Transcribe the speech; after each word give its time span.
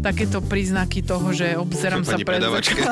takéto 0.00 0.40
príznaky 0.40 1.04
toho, 1.04 1.30
že 1.36 1.54
obzerám 1.54 2.02
sa 2.02 2.16
pred 2.16 2.40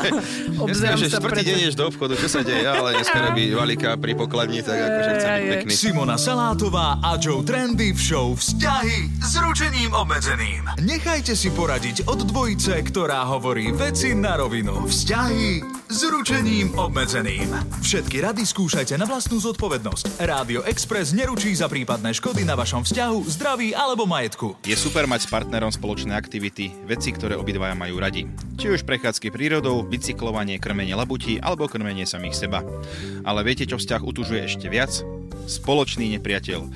obzerám 0.65 1.01
sa 1.09 1.19
pred 1.19 1.43
deň 1.43 1.73
do 1.75 1.89
obchodu, 1.89 2.15
čo 2.21 2.29
sa 2.29 2.41
deje, 2.45 2.69
ale 2.69 3.01
dneska 3.01 3.19
robí 3.19 3.51
valika 3.57 3.97
pri 3.97 4.13
pokladni, 4.13 4.61
tak 4.61 4.77
akože 4.77 5.11
chce 5.17 5.27
byť 5.27 5.47
pekný. 5.49 5.73
Simona 5.73 6.17
Salátová 6.21 7.01
a 7.01 7.17
Joe 7.17 7.41
Trendy 7.41 7.97
v 7.97 8.01
show 8.01 8.37
Vzťahy 8.37 9.09
s 9.25 9.33
ručením 9.41 9.64
obmedzeným. 9.93 10.81
Nechajte 10.81 11.37
si 11.37 11.53
poradiť 11.53 12.09
od 12.09 12.25
dvojice, 12.25 12.81
ktorá 12.87 13.27
hovorí 13.29 13.75
veci 13.75 14.17
na 14.17 14.39
rovinu. 14.41 14.89
Vzťahy 14.89 15.61
s 15.91 16.01
ručením 16.09 16.73
obmedzeným. 16.79 17.53
Všetky 17.85 18.25
rady 18.25 18.49
skúšajte 18.49 18.97
na 18.97 19.05
vlastnú 19.05 19.37
zodpovednosť. 19.43 20.23
Rádio 20.23 20.65
Express 20.65 21.13
neručí 21.13 21.53
za 21.53 21.69
prípadné 21.69 22.17
škody 22.17 22.47
na 22.47 22.57
vašom 22.57 22.87
vzťahu, 22.87 23.19
zdraví 23.29 23.77
alebo 23.77 24.09
majetku. 24.09 24.57
Je 24.65 24.79
super 24.79 25.05
mať 25.05 25.27
s 25.27 25.33
partnerom 25.35 25.75
spoločné 25.75 26.15
aktivity, 26.15 26.73
veci, 26.89 27.13
ktoré 27.13 27.35
obidvaja 27.35 27.77
majú 27.77 28.01
radi. 28.01 28.25
Či 28.55 28.71
už 28.71 28.87
prechádzky 28.87 29.35
prírodou, 29.35 29.83
bicyklovanie, 29.83 30.63
krmenie 30.63 30.95
labutí 30.95 31.43
alebo 31.43 31.67
krmenie 31.67 32.07
samých 32.07 32.47
seba. 32.47 32.63
Ale 33.27 33.43
viete, 33.43 33.67
čo 33.67 33.77
vzťah 33.77 34.01
utužuje 34.07 34.47
ešte 34.47 34.71
viac? 34.71 35.03
Spoločný 35.45 36.09
nepriateľ. 36.17 36.61
E, 36.65 36.69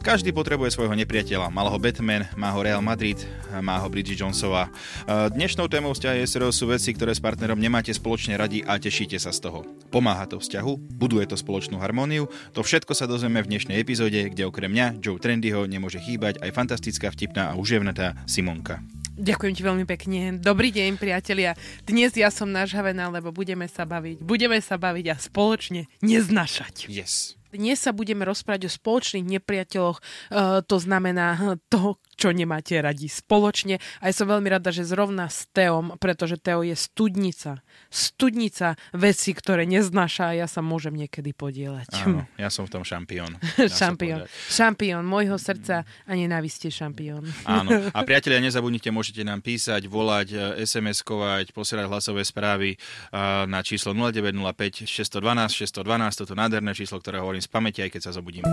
Každý 0.00 0.36
potrebuje 0.36 0.76
svojho 0.76 0.92
nepriateľa. 0.92 1.48
Mal 1.48 1.68
ho 1.72 1.78
Batman, 1.80 2.28
má 2.36 2.52
ho 2.52 2.60
Real 2.60 2.84
Madrid, 2.84 3.16
má 3.64 3.80
ho 3.80 3.88
Bridget 3.88 4.20
Jonesova. 4.20 4.68
E, 4.68 5.32
Dnešnou 5.32 5.66
témou 5.66 5.96
vzťahy 5.96 6.24
SRO 6.28 6.52
sú 6.52 6.68
veci, 6.68 6.92
ktoré 6.92 7.16
s 7.16 7.24
partnerom 7.24 7.56
nemáte 7.56 7.92
spoločne 7.96 8.36
radi 8.36 8.60
a 8.60 8.76
tešíte 8.76 9.16
sa 9.16 9.32
z 9.32 9.48
toho. 9.48 9.64
Pomáha 9.88 10.28
to 10.28 10.36
vzťahu, 10.36 10.96
buduje 10.96 11.24
to 11.24 11.36
spoločnú 11.40 11.80
harmóniu. 11.80 12.28
To 12.52 12.60
všetko 12.60 12.92
sa 12.92 13.08
dozvieme 13.08 13.40
v 13.40 13.56
dnešnej 13.56 13.80
epizóde, 13.80 14.28
kde 14.28 14.44
okrem 14.44 14.68
mňa, 14.68 15.00
Joe 15.00 15.16
Trendyho, 15.16 15.64
nemôže 15.64 16.00
chýbať 16.00 16.40
aj 16.44 16.52
fantastická, 16.52 17.08
vtipná 17.12 17.52
a 17.52 17.56
uževnatá 17.56 18.16
Simonka. 18.28 18.84
Ďakujem 19.16 19.54
ti 19.56 19.62
veľmi 19.64 19.88
pekne. 19.88 20.20
Dobrý 20.36 20.68
deň, 20.68 21.00
priatelia. 21.00 21.56
Dnes 21.88 22.12
ja 22.12 22.28
som 22.28 22.52
nažhavená, 22.52 23.08
lebo 23.08 23.32
budeme 23.32 23.64
sa 23.64 23.88
baviť. 23.88 24.20
Budeme 24.20 24.60
sa 24.60 24.76
baviť 24.76 25.06
a 25.08 25.16
spoločne 25.16 25.88
neznašať. 26.04 26.92
Yes. 26.92 27.35
Dnes 27.56 27.80
sa 27.80 27.96
budeme 27.96 28.22
rozprávať 28.22 28.68
o 28.68 28.70
spoločných 28.70 29.26
nepriateľoch, 29.26 29.98
e, 29.98 30.02
to 30.64 30.76
znamená 30.76 31.56
to, 31.72 31.96
čo 32.16 32.32
nemáte 32.32 32.80
radi 32.80 33.06
spoločne. 33.06 33.78
A 34.00 34.08
ja 34.10 34.14
som 34.16 34.26
veľmi 34.26 34.48
rada, 34.48 34.72
že 34.72 34.88
zrovna 34.88 35.28
s 35.28 35.46
Teom, 35.52 36.00
pretože 36.00 36.40
Teo 36.40 36.64
je 36.64 36.72
studnica. 36.72 37.60
Studnica 37.92 38.74
veci, 38.96 39.36
ktoré 39.36 39.68
neznáša 39.68 40.32
a 40.32 40.36
ja 40.44 40.46
sa 40.48 40.64
môžem 40.64 40.96
niekedy 40.96 41.36
podielať. 41.36 41.92
Áno, 42.08 42.24
ja 42.42 42.48
som 42.48 42.64
v 42.64 42.80
tom 42.80 42.82
šampión. 42.82 43.36
šampión. 43.56 44.24
Šampión 44.48 45.04
môjho 45.04 45.36
srdca 45.36 45.84
a 45.84 46.12
nenávistie 46.16 46.72
šampión. 46.72 47.28
Áno. 47.44 47.92
A 47.92 47.98
priatelia, 48.08 48.40
nezabudnite, 48.40 48.88
môžete 48.88 49.20
nám 49.22 49.44
písať, 49.44 49.84
volať, 49.86 50.28
e, 50.32 50.36
SMS-kovať, 50.64 51.52
posielať 51.52 51.86
hlasové 51.86 52.24
správy 52.24 52.74
e, 52.74 52.76
na 53.44 53.60
číslo 53.60 53.92
0905 53.92 54.88
612 54.88 55.52
612, 55.52 56.24
toto 56.24 56.32
nádherné 56.32 56.72
číslo, 56.72 56.96
ktoré 56.98 57.20
hovorím 57.20 57.44
z 57.44 57.50
pamäti, 57.52 57.80
aj 57.84 57.90
keď 57.92 58.02
sa 58.08 58.12
zobudím. 58.16 58.44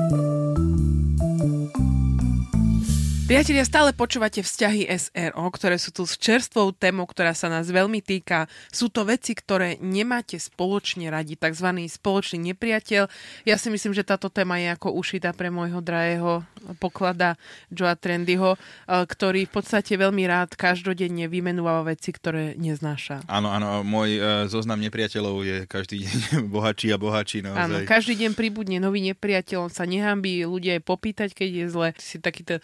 Priatelia, 3.23 3.63
stále 3.63 3.95
počúvate 3.95 4.43
vzťahy 4.43 4.83
SRO, 4.99 5.47
ktoré 5.47 5.79
sú 5.79 5.95
tu 5.95 6.03
s 6.03 6.19
čerstvou 6.19 6.75
témou, 6.75 7.07
ktorá 7.07 7.31
sa 7.31 7.47
nás 7.47 7.71
veľmi 7.71 8.03
týka. 8.03 8.51
Sú 8.67 8.91
to 8.91 9.07
veci, 9.07 9.31
ktoré 9.31 9.79
nemáte 9.79 10.35
spoločne 10.35 11.07
radi, 11.07 11.39
tzv. 11.39 11.71
spoločný 11.87 12.51
nepriateľ. 12.51 13.07
Ja 13.47 13.55
si 13.55 13.71
myslím, 13.71 13.95
že 13.95 14.03
táto 14.03 14.27
téma 14.27 14.59
je 14.59 14.75
ako 14.75 14.99
ušita 14.99 15.31
pre 15.39 15.47
môjho 15.47 15.79
drahého 15.79 16.43
poklada 16.83 17.39
Joa 17.71 17.95
Trendyho, 17.95 18.59
eh, 18.59 19.07
ktorý 19.07 19.47
v 19.47 19.51
podstate 19.55 19.95
veľmi 19.95 20.27
rád 20.27 20.59
každodenne 20.59 21.31
vymenúva 21.31 21.79
veci, 21.87 22.11
ktoré 22.11 22.59
neznáša. 22.59 23.23
Áno, 23.31 23.55
áno, 23.55 23.87
môj 23.87 24.19
e, 24.19 24.21
zoznam 24.51 24.83
nepriateľov 24.83 25.47
je 25.47 25.57
každý 25.63 26.03
deň 26.03 26.19
bohatší 26.55 26.91
a 26.91 26.99
bohatší 26.99 27.39
Áno, 27.47 27.55
naozaj. 27.55 27.87
každý 27.87 28.19
deň 28.19 28.31
pribudne 28.35 28.83
nový 28.83 28.99
nepriateľ, 29.15 29.71
on 29.71 29.71
sa 29.71 29.87
nehambí 29.87 30.43
ľudia 30.43 30.75
aj 30.75 30.83
popýtať, 30.83 31.29
keď 31.31 31.49
je 31.55 31.65
zle. 31.71 31.89
Si 31.95 32.19
takýto... 32.19 32.59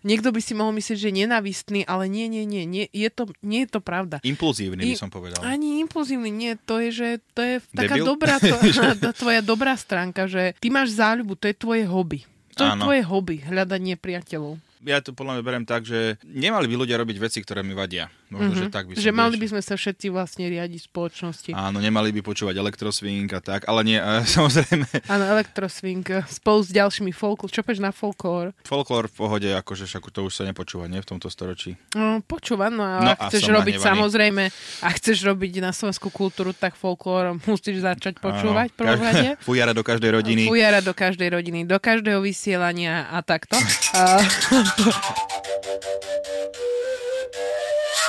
Niekto 0.00 0.32
by 0.32 0.40
si 0.40 0.52
mohol 0.56 0.72
myslieť, 0.76 0.96
že 0.96 1.08
je 1.12 1.18
nenávistný, 1.24 1.80
ale 1.84 2.08
nie, 2.08 2.26
nie, 2.26 2.48
nie, 2.48 2.64
nie, 2.64 2.86
je 2.88 3.08
to, 3.12 3.28
nie 3.44 3.68
je 3.68 3.70
to 3.76 3.80
pravda. 3.84 4.16
Impulzívny 4.24 4.92
by 4.92 4.96
som 4.96 5.12
povedal. 5.12 5.40
Ani 5.44 5.80
impulzívny, 5.84 6.32
nie, 6.32 6.52
to 6.56 6.80
je, 6.80 6.88
že 6.90 7.08
to 7.36 7.40
je 7.44 7.54
taká 7.76 8.00
Debil? 8.00 8.06
dobrá, 8.08 8.40
to, 8.40 8.56
tvoja 9.20 9.40
dobrá 9.44 9.76
stránka, 9.76 10.24
že 10.24 10.56
ty 10.56 10.72
máš 10.72 10.96
záľubu, 10.96 11.36
to 11.36 11.48
je 11.48 11.54
tvoje 11.56 11.84
hobby. 11.84 12.24
To 12.58 12.66
je 12.66 12.72
Áno. 12.76 12.84
tvoje 12.88 13.02
hobby, 13.06 13.36
hľadanie 13.40 13.96
priateľov. 13.96 14.60
Ja 14.80 15.04
to 15.04 15.12
podľa 15.12 15.40
mňa 15.40 15.44
berem 15.44 15.64
tak, 15.68 15.84
že 15.84 16.16
nemali 16.24 16.64
by 16.64 16.74
ľudia 16.76 16.96
robiť 16.96 17.16
veci, 17.20 17.38
ktoré 17.44 17.60
mi 17.60 17.76
vadia. 17.76 18.08
Možno, 18.30 18.54
že 18.56 18.66
tak 18.68 18.86
by 18.86 18.92
som 18.92 18.98
Mhm. 18.98 19.02
Že 19.02 19.12
mali 19.12 19.36
by 19.36 19.46
sme 19.48 19.60
sa 19.60 19.74
všetci 19.74 20.06
vlastne 20.08 20.44
riadiť 20.46 20.80
spoločnosti. 20.86 21.50
Áno, 21.50 21.78
nemali 21.78 22.10
by 22.10 22.22
počúvať 22.22 22.54
elektroswing 22.54 23.26
a 23.26 23.40
tak, 23.40 23.66
ale 23.66 23.80
nie, 23.82 23.98
e, 24.00 24.22
samozrejme, 24.24 24.86
Áno, 25.06 25.24
elektroswing 25.28 26.06
eh, 26.08 26.22
spolu 26.24 26.60
s 26.60 26.70
ďalšími 26.70 27.10
folk, 27.10 27.42
čo 27.44 27.60
peš 27.60 27.78
na 27.78 27.90
folklór? 27.90 28.54
folklór 28.62 29.06
v 29.06 29.14
pohode, 29.16 29.48
akože 29.50 29.84
však 29.84 30.08
to 30.08 30.22
už 30.22 30.32
sa 30.32 30.44
nepočúva, 30.44 30.86
nie, 30.86 30.98
v 30.98 31.08
tomto 31.08 31.26
storočí. 31.26 31.74
No, 31.92 32.22
počúvam, 32.22 32.70
no 32.70 32.82
a 32.82 33.00
No 33.00 33.10
ak 33.12 33.28
chceš 33.28 33.50
robiť 33.50 33.74
nahnevaný. 33.74 33.90
samozrejme, 33.90 34.44
ak 34.80 34.94
chceš 34.96 35.18
robiť 35.24 35.52
na 35.58 35.70
slovenskú 35.70 36.08
kultúru, 36.08 36.52
tak 36.52 36.74
folklór 36.74 37.34
musíš 37.44 37.82
začať 37.82 38.18
počúvať 38.18 38.70
prvom 38.72 39.00
rade. 39.00 39.34
Fujara 39.46 39.74
do 39.74 39.82
každej 39.82 40.10
rodiny. 40.12 40.46
Fujara 40.46 40.78
do 40.78 40.94
každej 40.94 41.28
rodiny, 41.32 41.66
do 41.66 41.76
každého 41.76 42.22
vysielania 42.22 43.10
a 43.10 43.18
takto. 43.20 43.58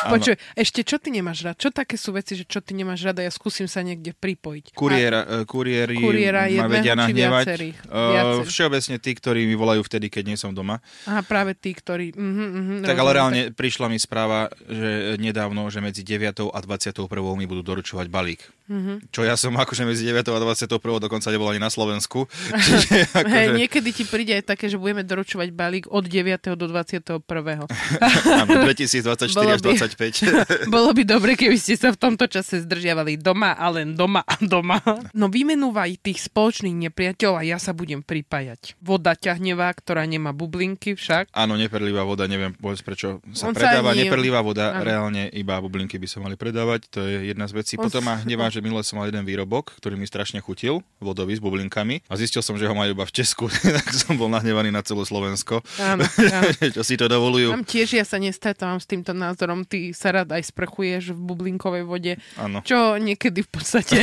A, 0.01 0.09
počuj, 0.09 0.35
ešte 0.57 0.81
čo 0.81 0.97
ty 0.97 1.13
nemáš 1.13 1.45
rád? 1.45 1.57
Čo 1.61 1.69
také 1.69 1.95
sú 1.95 2.13
veci, 2.15 2.33
že 2.33 2.45
čo 2.45 2.59
ty 2.59 2.73
nemáš 2.73 3.05
rada? 3.05 3.21
Ja 3.21 3.29
skúsim 3.29 3.69
sa 3.69 3.85
niekde 3.85 4.17
pripojiť. 4.17 4.73
Kuriéra, 4.73 5.21
e, 5.25 5.37
kuriéri 5.45 5.97
Kuriéra 6.01 6.49
ma 6.49 6.67
vedia 6.69 6.97
nahnevať. 6.97 7.45
viacerých? 7.45 7.77
E, 7.85 8.01
Viacerých. 8.11 8.47
všeobecne 8.49 8.95
tí, 8.97 9.11
ktorí 9.13 9.41
mi 9.45 9.53
volajú 9.53 9.81
vtedy, 9.85 10.09
keď 10.09 10.23
nie 10.33 10.37
som 10.37 10.51
doma. 10.55 10.81
Aha, 11.05 11.21
práve 11.21 11.53
tí, 11.53 11.77
ktorí... 11.77 12.13
Uh-huh, 12.17 12.81
uh-huh, 12.81 12.87
Tak 12.87 12.97
ale 12.97 13.09
reálne 13.13 13.41
prišla 13.53 13.85
mi 13.91 14.01
správa, 14.01 14.49
že 14.65 15.19
nedávno, 15.21 15.69
že 15.69 15.83
medzi 15.83 16.01
9. 16.01 16.49
a 16.49 16.59
21. 16.59 17.05
mi 17.37 17.45
budú 17.45 17.61
doručovať 17.61 18.07
balík. 18.09 18.41
Mhm. 18.71 19.11
Čo 19.11 19.27
ja 19.27 19.35
som 19.35 19.51
akože 19.53 19.83
medzi 19.83 20.07
9. 20.07 20.31
a 20.31 20.39
21. 20.39 20.79
dokonca 21.03 21.27
nebol 21.27 21.51
ani 21.51 21.59
na 21.59 21.67
Slovensku. 21.67 22.25
Čiže 22.55 23.11
akože, 23.11 23.59
niekedy 23.59 23.89
ti 23.91 24.03
príde 24.07 24.39
aj 24.39 24.55
také, 24.55 24.71
že 24.71 24.79
budeme 24.79 25.03
doručovať 25.03 25.51
balík 25.51 25.85
od 25.91 26.07
9. 26.07 26.55
do 26.55 26.65
21. 26.71 27.19
áno, 28.41 28.53
2024 28.63 29.35
Bolo 29.35 29.51
až 29.51 29.61
by- 29.61 29.90
25. 29.93 30.69
Bolo 30.73 30.91
by 30.91 31.03
dobre, 31.03 31.35
keby 31.35 31.55
ste 31.55 31.75
sa 31.75 31.91
v 31.91 31.99
tomto 31.99 32.25
čase 32.25 32.63
zdržiavali 32.63 33.15
doma 33.15 33.53
a 33.53 33.67
len 33.69 33.93
doma 33.93 34.21
a 34.21 34.35
doma. 34.39 34.79
No 35.11 35.27
vymenúvaj 35.27 35.99
tých 35.99 36.25
spoločných 36.25 36.89
nepriateľov 36.89 37.35
a 37.37 37.43
ja 37.43 37.57
sa 37.57 37.71
budem 37.71 37.99
pripájať. 37.99 38.79
Voda 38.79 39.13
ťahnevá, 39.13 39.71
ktorá 39.73 40.05
nemá 40.05 40.31
bublinky 40.31 40.95
však. 40.95 41.31
Áno, 41.31 41.55
neperlivá 41.55 42.01
voda, 42.01 42.25
neviem 42.25 42.53
povedz, 42.53 42.81
prečo 42.81 43.19
sa 43.33 43.49
On 43.49 43.53
sa 43.53 43.59
predáva 43.59 43.91
ani- 43.91 44.05
neperlivá 44.05 44.39
voda, 44.39 44.71
Áno. 44.73 44.83
reálne 44.83 45.27
iba 45.31 45.59
bublinky 45.59 45.97
by 45.97 46.07
sa 46.07 46.19
mali 46.19 46.35
predávať, 46.35 46.87
to 46.87 46.99
je 47.01 47.29
jedna 47.29 47.45
z 47.45 47.53
vecí. 47.53 47.73
On 47.75 47.87
Potom 47.87 48.01
sa- 48.01 48.07
ma 48.07 48.21
hnevá, 48.21 48.47
že 48.47 48.61
minule 48.61 48.83
som 48.85 48.97
mal 48.97 49.07
jeden 49.07 49.23
výrobok, 49.23 49.75
ktorý 49.77 49.97
mi 49.97 50.05
strašne 50.05 50.39
chutil, 50.39 50.79
vodový 50.99 51.35
s 51.35 51.41
bublinkami 51.41 52.05
a 52.07 52.13
zistil 52.15 52.39
som, 52.39 52.55
že 52.55 52.65
ho 52.65 52.75
majú 52.75 52.93
iba 52.93 53.03
v 53.03 53.13
Česku, 53.13 53.49
tak 53.77 53.89
som 53.91 54.15
bol 54.15 54.29
nahnevaný 54.29 54.69
na 54.69 54.81
celé 54.81 55.03
Slovensko. 55.03 55.65
Áno, 55.77 56.05
áno. 56.05 56.49
čo 56.75 56.83
si 56.85 56.95
to 56.95 57.09
dovolujú. 57.09 57.51
Tam 57.51 57.65
tiež 57.65 57.97
ja 57.97 58.05
sa 58.05 58.21
nestretávam 58.21 58.77
s 58.77 58.85
týmto 58.85 59.11
názorom. 59.11 59.65
Ty 59.65 59.77
sa 59.89 60.13
rád 60.13 60.37
aj 60.37 60.53
sprchuješ 60.53 61.17
v 61.17 61.19
bublinkovej 61.19 61.83
vode, 61.83 62.13
Áno. 62.37 62.61
čo 62.61 63.01
niekedy 63.01 63.41
v 63.41 63.49
podstate 63.49 63.97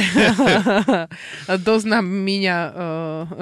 dosť 1.68 1.86
nám 1.86 2.04
míňa 2.04 2.56
uh, 2.58 2.72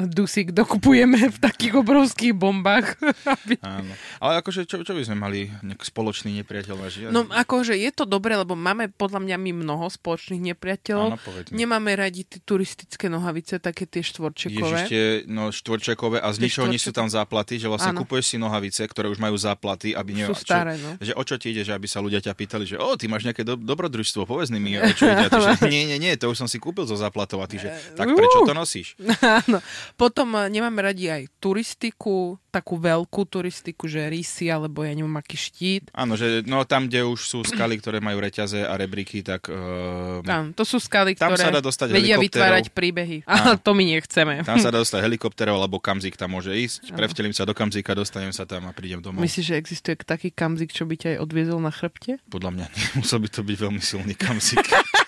dusík, 0.06 0.52
dokupujeme 0.52 1.32
v 1.32 1.38
takých 1.40 1.80
obrovských 1.80 2.36
bombách. 2.36 3.00
aby- 3.34 3.58
Áno. 3.64 3.92
Ale 4.20 4.44
akože, 4.44 4.68
čo, 4.68 4.84
čo 4.84 4.92
by 4.92 5.02
sme 5.02 5.16
mali 5.16 5.48
nejak 5.64 5.82
spoločný 5.82 6.36
nepriateľ? 6.42 6.76
Ja- 6.76 7.12
No 7.12 7.24
akože 7.26 7.72
je 7.72 7.90
to 7.90 8.04
dobré, 8.04 8.36
lebo 8.36 8.52
máme 8.52 8.92
podľa 8.92 9.24
mňa 9.24 9.36
my 9.38 9.50
mnoho 9.64 9.86
spoločných 9.88 10.52
nepriateľov. 10.54 11.16
Áno. 11.16 11.18
Nemáme 11.50 11.94
radi 11.94 12.26
tie 12.26 12.40
turistické 12.42 13.08
nohavice, 13.08 13.56
také 13.58 13.86
tie 13.86 14.02
štvorčekové. 14.02 14.86
Ježiš, 14.86 14.90
tie 14.90 15.04
no, 15.24 15.48
štvorčekové 15.48 16.18
a 16.20 16.28
z 16.34 16.38
ničoho 16.42 16.66
nič 16.66 16.84
sú 16.84 16.92
tam 16.92 17.06
záplaty, 17.06 17.56
že 17.56 17.70
vlastne 17.70 17.94
Áno. 17.94 18.02
kupuješ 18.02 18.34
si 18.34 18.36
nohavice, 18.36 18.82
ktoré 18.84 19.06
už 19.06 19.22
majú 19.22 19.38
záplaty, 19.38 19.94
aby 19.94 20.10
ne, 20.12 20.24
Sú 20.26 20.34
staré, 20.34 20.74
no. 20.76 20.98
Že 20.98 21.12
o 21.14 21.22
čo 21.22 21.34
ti 21.38 21.54
ide, 21.54 21.62
že 21.62 21.72
aby 21.72 21.86
sa 21.86 22.02
ľudia 22.02 22.18
ťa 22.26 22.34
pýtali, 22.34 22.64
že 22.66 22.76
o, 22.76 22.98
ty 22.98 23.06
máš 23.06 23.22
nejaké 23.22 23.46
do, 23.46 23.54
dobrodružstvo, 23.54 24.26
povedz 24.26 24.50
mi, 24.50 24.74
čo 24.98 25.06
ide. 25.06 25.30
Ty, 25.30 25.38
že, 25.38 25.50
nie, 25.72 25.86
nie, 25.86 25.98
nie, 26.02 26.18
to 26.18 26.26
už 26.26 26.42
som 26.42 26.48
si 26.50 26.58
kúpil 26.58 26.82
zo 26.82 26.98
záplatov 26.98 27.38
a 27.38 27.46
ty, 27.46 27.62
že 27.62 27.70
tak 27.94 28.10
prečo 28.10 28.42
to 28.42 28.50
nosíš? 28.50 28.98
Áno. 29.46 29.62
Potom 29.94 30.34
eh, 30.34 30.50
nemáme 30.50 30.82
radi 30.82 31.06
aj 31.06 31.30
turistiku, 31.38 32.42
takú 32.56 32.80
veľkú 32.80 33.28
turistiku, 33.28 33.84
že 33.84 34.08
rysy, 34.08 34.48
alebo 34.48 34.80
ja 34.80 34.96
neviem, 34.96 35.12
aký 35.20 35.36
štít. 35.36 35.92
Áno, 35.92 36.16
že 36.16 36.40
no 36.48 36.64
tam, 36.64 36.88
kde 36.88 37.04
už 37.04 37.20
sú 37.20 37.38
skaly, 37.44 37.76
ktoré 37.76 38.00
majú 38.00 38.16
reťaze 38.24 38.64
a 38.64 38.72
rebríky, 38.80 39.20
tak... 39.20 39.52
Uh, 39.52 40.24
tam, 40.24 40.56
to 40.56 40.64
sú 40.64 40.80
skaly, 40.80 41.12
tam 41.12 41.36
ktoré 41.36 41.44
sa 41.44 41.52
dá 41.52 41.60
dostať 41.60 41.88
vedia 41.92 42.16
vytvárať 42.16 42.72
príbehy. 42.72 43.28
A 43.28 43.60
to 43.60 43.76
my 43.76 43.84
nechceme. 43.84 44.40
Tam 44.48 44.56
sa 44.56 44.72
dá 44.72 44.80
dostať 44.80 45.04
helikopterov, 45.04 45.60
alebo 45.60 45.76
kamzik 45.76 46.16
tam 46.16 46.32
môže 46.32 46.56
ísť. 46.56 46.96
Prevtelím 46.96 47.36
sa 47.36 47.44
do 47.44 47.52
kamzika, 47.52 47.92
dostanem 47.92 48.32
sa 48.32 48.48
tam 48.48 48.64
a 48.64 48.72
prídem 48.72 49.04
domov. 49.04 49.20
Myslíš, 49.20 49.52
že 49.52 49.54
existuje 49.60 49.94
taký 50.00 50.32
kamzik, 50.32 50.72
čo 50.72 50.88
by 50.88 50.96
ťa 50.96 51.08
aj 51.16 51.18
odviezol 51.20 51.60
na 51.60 51.68
chrbte? 51.68 52.16
Podľa 52.32 52.50
mňa 52.56 52.66
musel 52.98 53.20
by 53.20 53.28
to 53.28 53.40
byť 53.44 53.56
veľmi 53.60 53.82
silný 53.84 54.16
kamzik. 54.16 54.64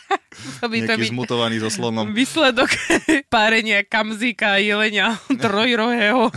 by 0.69 0.79
to 0.85 0.93
Nejaký 0.94 1.11
zmutovaný 1.11 1.56
so 1.62 1.70
slonom. 1.73 2.12
Výsledok 2.12 2.70
párenia 3.35 3.82
kamzíka 3.82 4.61
jelenia 4.61 5.19
trojrohého. 5.44 6.31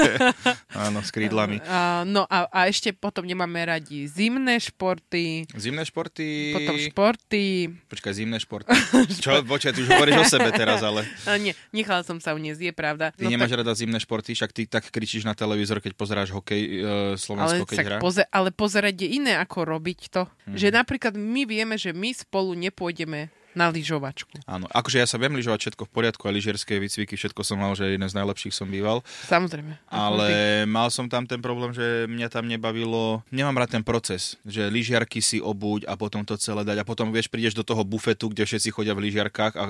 Áno, 0.86 0.98
s 1.04 1.10
krídlami. 1.12 1.60
A, 1.68 2.06
no 2.08 2.24
a, 2.28 2.48
a 2.48 2.60
ešte 2.68 2.94
potom 2.94 3.26
nemáme 3.26 3.60
radi 3.64 4.08
zimné 4.08 4.58
športy. 4.60 5.48
Zimné 5.56 5.82
športy? 5.84 6.56
Potom 6.56 6.76
športy. 6.78 7.44
Počkaj, 7.90 8.12
zimné 8.16 8.38
športy. 8.40 8.72
Čo? 9.20 9.44
Počkaj, 9.44 9.72
ty 9.72 9.80
už 9.84 9.88
hovoríš 9.92 10.16
o 10.20 10.26
sebe 10.28 10.48
teraz, 10.54 10.80
ale... 10.80 11.04
A 11.28 11.36
nie, 11.36 11.52
nechala 11.74 12.04
som 12.06 12.20
sa 12.20 12.32
uniesť, 12.32 12.72
je 12.72 12.72
pravda. 12.72 13.12
Ty 13.12 13.24
no, 13.26 13.30
nemáš 13.32 13.52
tak... 13.52 13.60
rada 13.64 13.72
zimné 13.76 13.98
športy, 14.00 14.32
však 14.32 14.50
ty 14.52 14.62
tak 14.68 14.88
kričíš 14.88 15.28
na 15.28 15.36
televízor, 15.36 15.80
keď 15.80 15.92
pozeráš 15.96 16.32
hokej 16.32 16.62
uh, 16.62 16.80
Slovensko, 17.18 17.64
ale, 17.64 17.70
keď 17.70 17.78
hrá. 17.84 17.96
Poze- 18.00 18.28
ale 18.28 18.48
pozerať 18.52 18.94
je 19.04 19.08
iné, 19.20 19.36
ako 19.36 19.68
robiť 19.76 20.00
to. 20.12 20.22
Hmm. 20.48 20.56
Že 20.56 20.68
napríklad 20.72 21.14
my 21.16 21.42
vieme, 21.48 21.76
že 21.76 21.92
my 21.92 22.10
spolu 22.12 22.54
nepôjdeme 22.56 23.31
na 23.52 23.68
lyžovačku. 23.68 24.42
Áno, 24.48 24.66
akože 24.72 25.00
ja 25.00 25.06
sa 25.06 25.20
viem 25.20 25.32
lyžovať 25.36 25.68
všetko 25.68 25.82
v 25.88 25.90
poriadku, 25.92 26.22
a 26.28 26.32
lyžerské 26.32 26.80
výcviky, 26.80 27.14
všetko 27.16 27.40
som 27.44 27.60
mal, 27.60 27.76
že 27.76 27.92
jeden 27.92 28.08
z 28.08 28.14
najlepších 28.16 28.54
som 28.54 28.68
býval. 28.68 29.04
Samozrejme. 29.28 29.78
Ale 29.92 30.64
mal 30.64 30.88
som 30.88 31.06
tam 31.06 31.28
ten 31.28 31.38
problém, 31.38 31.76
že 31.76 32.08
mňa 32.08 32.28
tam 32.32 32.48
nebavilo, 32.48 33.20
nemám 33.28 33.60
rád 33.60 33.80
ten 33.80 33.84
proces, 33.84 34.40
že 34.46 34.68
lyžiarky 34.72 35.20
si 35.20 35.38
obuť 35.38 35.84
a 35.84 35.94
potom 35.98 36.24
to 36.24 36.38
celé 36.40 36.64
dať 36.64 36.80
a 36.80 36.88
potom 36.88 37.12
vieš, 37.12 37.28
prídeš 37.28 37.52
do 37.52 37.64
toho 37.66 37.84
bufetu, 37.84 38.32
kde 38.32 38.48
všetci 38.48 38.72
chodia 38.72 38.96
v 38.96 39.08
lyžiarkách 39.08 39.52
a 39.54 39.62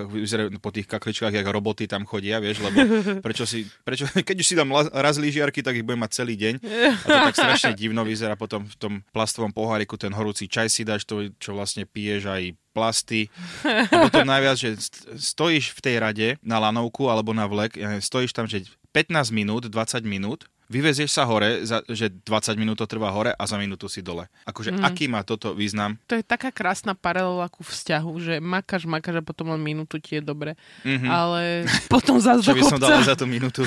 po 0.62 0.70
tých 0.70 0.86
kakličkách, 0.86 1.34
jak 1.34 1.46
roboty 1.48 1.90
tam 1.90 2.06
chodia, 2.06 2.38
vieš, 2.38 2.62
lebo 2.62 2.78
prečo 3.26 3.44
si, 3.44 3.66
prečo, 3.82 4.06
keď 4.28 4.36
už 4.38 4.46
si 4.46 4.54
dám 4.54 4.70
raz 4.94 5.18
lyžiarky, 5.18 5.60
tak 5.60 5.78
ich 5.78 5.84
budem 5.86 6.06
mať 6.06 6.22
celý 6.22 6.38
deň 6.38 6.54
a 7.02 7.06
to 7.06 7.18
tak 7.32 7.36
strašne 7.36 7.72
divno 7.74 8.06
vyzerá 8.06 8.38
potom 8.38 8.62
v 8.62 8.76
tom 8.78 8.92
plastovom 9.10 9.50
poháriku 9.50 9.98
ten 9.98 10.14
horúci 10.14 10.46
čaj 10.46 10.68
si 10.70 10.82
dáš, 10.86 11.08
to, 11.08 11.32
čo 11.40 11.56
vlastne 11.56 11.88
piješ 11.88 12.28
aj 12.28 12.42
plasty. 12.72 13.28
A 13.62 14.08
potom 14.08 14.24
najviac, 14.24 14.56
že 14.56 14.80
stojíš 15.16 15.76
v 15.76 15.80
tej 15.84 15.96
rade 16.00 16.28
na 16.40 16.58
lanovku 16.58 17.06
alebo 17.06 17.36
na 17.36 17.44
vlek, 17.44 17.76
stojíš 18.00 18.32
tam, 18.32 18.48
že 18.48 18.64
15 18.96 19.32
minút, 19.32 19.68
20 19.68 20.02
minút 20.04 20.48
vyvezieš 20.70 21.10
sa 21.10 21.28
hore, 21.28 21.64
za, 21.66 21.82
že 21.90 22.08
20 22.08 22.56
minút 22.56 22.78
to 22.78 22.86
trvá 22.86 23.12
hore 23.12 23.32
a 23.34 23.44
za 23.44 23.60
minútu 23.60 23.86
si 23.86 24.00
dole. 24.00 24.30
Akože 24.48 24.72
mm. 24.72 24.82
aký 24.82 25.04
má 25.10 25.20
toto 25.26 25.52
význam? 25.52 26.00
To 26.08 26.16
je 26.16 26.24
taká 26.24 26.48
krásna 26.54 26.96
paralela 26.96 27.50
ku 27.52 27.60
vzťahu, 27.66 28.12
že 28.22 28.34
makáš, 28.38 28.88
makáš 28.88 29.20
a 29.20 29.24
potom 29.24 29.52
len 29.52 29.60
minútu 29.60 30.00
ti 30.00 30.18
je 30.18 30.22
dobre. 30.22 30.56
Mm-hmm. 30.86 31.10
Ale 31.10 31.42
potom 31.92 32.16
zase 32.22 32.46
Čo 32.46 32.56
by 32.56 32.64
som 32.64 32.80
dal 32.80 33.02
za 33.04 33.18
tú 33.18 33.28
minútu? 33.28 33.66